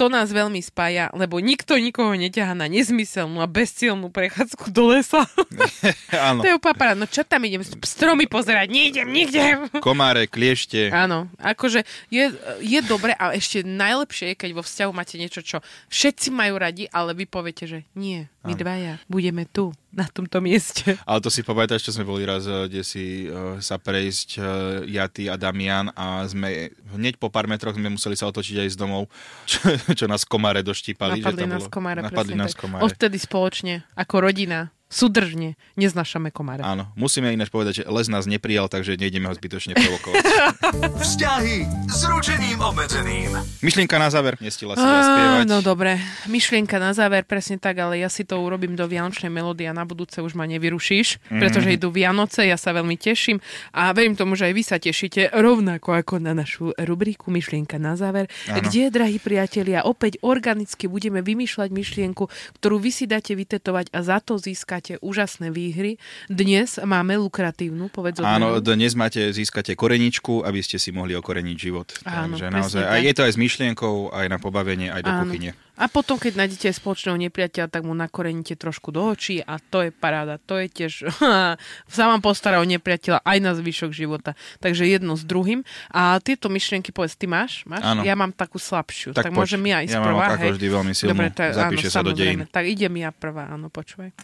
to 0.00 0.08
nás 0.08 0.30
veľmi 0.30 0.62
spája, 0.62 1.10
lebo 1.12 1.36
nikto 1.42 1.76
nikoho 1.76 2.14
neťaha 2.14 2.56
na 2.56 2.70
nezmyselnú 2.70 3.42
a 3.42 3.48
bezcielnú 3.50 4.08
prechádzku 4.08 4.72
do 4.72 4.94
lesa. 4.94 5.26
Áno. 6.32 6.40
to 6.40 6.48
je 6.48 6.56
upapara, 6.56 6.96
no 6.96 7.04
čo 7.04 7.26
tam 7.26 7.44
idem, 7.44 7.60
stromy 7.62 8.24
pozerať, 8.30 8.72
nejdem 8.72 9.08
nikde. 9.10 9.68
Komáre, 9.84 10.30
kliešte. 10.30 10.88
Áno, 10.88 11.28
akože 11.36 11.84
je, 12.08 12.32
je 12.62 12.80
dobre 12.86 13.12
a 13.12 13.34
ešte 13.34 13.66
najlepšie 13.66 14.32
je, 14.32 14.38
keď 14.38 14.50
vo 14.56 14.62
vzťahu 14.64 14.92
máte 14.94 15.20
niečo, 15.20 15.44
čo 15.44 15.60
všetci 15.92 16.32
majú 16.32 16.56
radi, 16.56 16.88
ale 16.88 17.12
vy 17.12 17.28
poviete, 17.28 17.68
že 17.68 17.78
nie, 17.98 18.30
my 18.46 18.54
dvaja 18.54 18.94
budeme 19.10 19.44
tu 19.50 19.74
na 19.90 20.04
tomto 20.04 20.44
mieste. 20.44 20.94
Ale 21.08 21.24
to 21.24 21.32
si 21.32 21.40
pamätáš, 21.40 21.88
čo 21.88 21.92
sme 21.96 22.04
boli 22.04 22.28
raz, 22.28 22.44
eh, 22.44 22.68
kde 22.68 22.82
si 22.84 23.26
uh, 23.26 23.58
sa 23.64 23.80
prejsť 23.80 24.28
uh, 24.36 24.44
Jaty 24.84 25.32
a 25.32 25.40
Damian 25.40 25.88
a 25.96 26.22
sme 26.28 26.70
hneď 26.92 27.16
po 27.16 27.32
pár 27.32 27.48
metroch 27.48 27.74
sme 27.74 27.88
museli 27.88 28.12
sa 28.14 28.28
otočiť 28.28 28.62
aj 28.62 28.68
z 28.72 28.76
domov, 28.76 29.08
čo, 29.50 29.58
čo 29.96 30.04
nás 30.06 30.28
komáre 30.28 30.60
doštípali. 30.60 31.24
Napadli 31.24 31.42
že 31.42 31.48
nás 31.48 31.64
bolo, 31.64 31.72
komáre, 31.72 32.00
napadli 32.04 32.34
nás 32.36 32.52
komáre. 32.52 32.84
Odtedy 32.84 33.16
spoločne, 33.16 33.88
ako 33.96 34.28
rodina, 34.28 34.70
súdržne 34.96 35.60
neznášame 35.76 36.32
komáre. 36.32 36.64
Áno, 36.64 36.88
musíme 36.96 37.28
ináč 37.28 37.52
povedať, 37.52 37.72
že 37.76 37.82
les 37.84 38.08
nás 38.08 38.24
neprijal, 38.24 38.72
takže 38.72 38.96
nejdeme 38.96 39.28
ho 39.28 39.34
zbytočne 39.36 39.76
provokovať. 39.76 40.24
Vzťahy 41.04 41.58
s 41.92 42.00
ručením 42.08 42.64
obmedzeným. 42.64 43.36
Myšlienka 43.60 44.00
na 44.00 44.08
záver, 44.08 44.40
nestila 44.40 44.72
sa 44.72 44.80
spievať. 44.80 45.44
No 45.44 45.60
dobre, 45.60 46.00
myšlienka 46.32 46.80
na 46.80 46.96
záver, 46.96 47.28
presne 47.28 47.60
tak, 47.60 47.76
ale 47.76 48.00
ja 48.00 48.08
si 48.08 48.24
to 48.24 48.40
urobím 48.40 48.72
do 48.72 48.88
Vianočnej 48.88 49.28
melódie 49.28 49.68
a 49.68 49.76
na 49.76 49.84
budúce 49.84 50.24
už 50.24 50.32
ma 50.32 50.48
nevyrušíš, 50.48 51.20
mm-hmm. 51.20 51.40
pretože 51.44 51.68
idú 51.76 51.92
Vianoce, 51.92 52.48
ja 52.48 52.56
sa 52.56 52.72
veľmi 52.72 52.96
teším 52.96 53.44
a 53.76 53.92
verím 53.92 54.16
tomu, 54.16 54.32
že 54.32 54.48
aj 54.48 54.54
vy 54.56 54.62
sa 54.64 54.80
tešíte 54.80 55.36
rovnako 55.36 55.92
ako 55.92 56.24
na 56.24 56.32
našu 56.32 56.72
rubriku 56.80 57.28
Myšlienka 57.28 57.76
na 57.76 58.00
záver, 58.00 58.32
ano. 58.48 58.64
kde, 58.64 58.88
drahí 58.88 59.20
priatelia, 59.20 59.84
opäť 59.84 60.16
organicky 60.24 60.88
budeme 60.88 61.20
vymýšľať 61.20 61.68
myšlienku, 61.68 62.24
ktorú 62.56 62.80
vy 62.80 62.90
si 62.94 63.04
dáte 63.04 63.36
vytetovať 63.36 63.92
a 63.92 63.98
za 64.00 64.24
to 64.24 64.40
získať 64.40 64.85
získate 64.86 65.02
úžasné 65.02 65.50
výhry. 65.50 65.98
Dnes 66.30 66.78
máme 66.78 67.18
lukratívnu, 67.18 67.90
povedz 67.90 68.22
Áno, 68.22 68.62
dnes 68.62 68.94
máte, 68.94 69.34
získate 69.34 69.74
koreničku, 69.74 70.46
aby 70.46 70.62
ste 70.62 70.78
si 70.78 70.94
mohli 70.94 71.18
okoreniť 71.18 71.56
život. 71.58 71.90
Áno, 72.06 72.38
Takže 72.38 72.54
naozaj, 72.54 72.82
tak. 72.86 73.02
je 73.02 73.14
to 73.18 73.22
aj 73.26 73.32
s 73.34 73.38
myšlienkou, 73.42 73.94
aj 74.14 74.26
na 74.30 74.38
pobavenie, 74.38 74.94
aj 74.94 75.02
do 75.02 75.10
Áno. 75.10 75.22
kuchyne. 75.26 75.58
A 75.76 75.92
potom, 75.92 76.16
keď 76.16 76.40
nájdete 76.40 76.72
spoločného 76.72 77.20
nepriateľa, 77.28 77.68
tak 77.68 77.84
mu 77.84 77.92
nakoreníte 77.92 78.56
trošku 78.56 78.96
do 78.96 79.12
očí 79.12 79.44
a 79.44 79.60
to 79.60 79.84
je 79.84 79.90
paráda. 79.92 80.40
To 80.48 80.56
je 80.56 80.72
tiež 80.72 81.12
sa 81.96 82.04
vám 82.08 82.24
postará 82.24 82.64
o 82.64 82.66
nepriateľa 82.66 83.20
aj 83.20 83.38
na 83.44 83.52
zvyšok 83.52 83.92
života. 83.92 84.32
Takže 84.64 84.88
jedno 84.88 85.20
s 85.20 85.22
druhým. 85.28 85.68
A 85.92 86.16
tieto 86.24 86.48
myšlienky, 86.48 86.96
povedz, 86.96 87.20
ty 87.20 87.28
máš? 87.28 87.60
máš? 87.68 87.84
Áno. 87.84 88.08
Ja 88.08 88.16
mám 88.16 88.32
takú 88.32 88.56
slabšiu. 88.56 89.12
Tak, 89.12 89.28
tak 89.28 89.32
môžem 89.36 89.60
ja 89.68 89.84
ísť 89.84 90.00
ja 90.00 90.00
prvá. 90.00 90.24
Ja 90.32 90.40
mám 90.40 90.56
vždy 90.56 90.68
veľmi 90.72 90.92
silnú. 90.96 91.12
Dobre, 91.12 91.28
tak, 91.36 91.52
Zapíše 91.52 91.88
áno, 91.92 91.94
sa 91.94 92.00
do 92.00 92.12
dejín. 92.16 92.48
Tak 92.48 92.64
idem 92.64 92.94
ja 92.96 93.10
prvá, 93.12 93.52
áno, 93.52 93.68
počúvaj. 93.68 94.16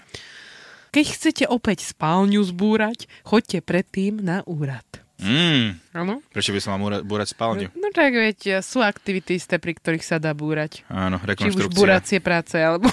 Keď 0.92 1.06
chcete 1.08 1.44
opäť 1.48 1.88
spálňu 1.88 2.44
zbúrať, 2.44 3.08
choďte 3.24 3.64
predtým 3.64 4.20
na 4.20 4.44
úrad. 4.44 4.84
Mm. 5.24 5.80
Áno? 5.96 6.20
Prečo 6.28 6.52
by 6.52 6.60
som 6.60 6.76
mal 6.76 7.00
búrať 7.00 7.32
spálňu? 7.32 7.72
No, 7.72 7.88
no 7.88 7.96
tak 7.96 8.12
viete, 8.12 8.60
sú 8.60 8.84
aktivity 8.84 9.40
isté, 9.40 9.56
pri 9.56 9.72
ktorých 9.72 10.04
sa 10.04 10.20
dá 10.20 10.36
búrať. 10.36 10.84
Áno, 10.92 11.16
rekonštrukcia. 11.16 11.64
Či 11.64 11.72
už 11.72 11.72
búracie 11.72 12.18
práce, 12.20 12.60
alebo... 12.60 12.92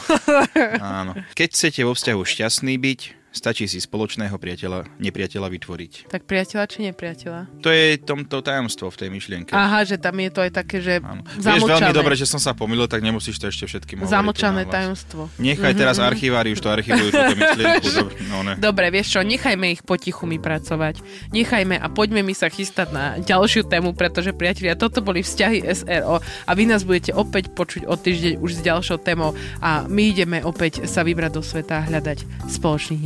Áno. 0.80 1.12
Keď 1.36 1.48
chcete 1.52 1.82
vo 1.84 1.92
vzťahu 1.92 2.22
šťastný 2.24 2.80
byť, 2.80 3.19
Stačí 3.30 3.70
si 3.70 3.78
spoločného 3.78 4.34
priateľa, 4.42 4.89
nepriateľa 4.98 5.48
vytvoriť. 5.54 6.10
Tak 6.10 6.26
priateľa 6.26 6.63
či 6.65 6.78
nepriateľa? 6.89 7.62
To 7.62 7.70
je 7.70 8.02
tomto 8.02 8.42
tajomstvo 8.42 8.89
v 8.89 8.98
tej 9.06 9.10
myšlienke. 9.13 9.52
Aha, 9.54 9.86
že 9.86 10.02
tam 10.02 10.18
je 10.18 10.30
to 10.34 10.39
aj 10.42 10.52
také, 10.52 10.82
že 10.82 10.98
Áno. 10.98 11.22
Vieš 11.38 11.62
veľmi 11.62 11.94
dobre, 11.94 12.18
že 12.18 12.26
som 12.26 12.42
sa 12.42 12.58
pomýlil, 12.58 12.89
tak 12.89 13.06
nemusíš 13.06 13.38
to 13.38 13.46
ešte 13.54 13.70
všetkým 13.70 14.02
hovoriť. 14.02 14.18
Zamočané 14.18 14.65
tajomstvo. 14.65 15.30
Nechaj 15.38 15.62
mm-hmm. 15.62 15.78
teraz 15.78 16.02
mhm. 16.02 16.06
archivári, 16.10 16.50
už 16.58 16.62
to 16.65 16.70
archivujú 16.74 17.10
túto 17.13 17.36
myšlienku. 17.42 17.88
Dobre, 17.89 18.15
no 18.26 18.38
ne. 18.42 18.54
dobre, 18.58 18.86
vieš 18.89 19.08
čo, 19.13 19.22
nechajme 19.22 19.65
ich 19.78 19.86
potichu 19.86 20.26
mi 20.26 20.42
pracovať. 20.42 21.06
Nechajme 21.30 21.78
a 21.78 21.88
poďme 21.94 22.26
mi 22.26 22.34
sa 22.34 22.50
chystať 22.50 22.89
na 22.89 23.22
ďalšiu 23.22 23.70
tému, 23.70 23.94
pretože 23.94 24.34
priatelia, 24.34 24.74
toto 24.74 25.06
boli 25.06 25.22
vzťahy 25.22 25.70
SRO 25.70 26.18
a 26.20 26.52
vy 26.58 26.63
nás 26.65 26.82
budete 26.82 27.13
opäť 27.13 27.54
počuť 27.54 27.86
o 27.86 27.94
týždeň 27.94 28.42
už 28.42 28.58
s 28.58 28.62
ďalšou 28.65 28.98
témou 29.06 29.38
a 29.62 29.86
my 29.86 30.04
ideme 30.10 30.42
opäť 30.42 30.89
sa 30.89 31.06
vybrať 31.06 31.32
do 31.38 31.46
sveta 31.46 31.86
a 31.86 31.86
hľadať 31.86 32.50
spoločných 32.50 33.06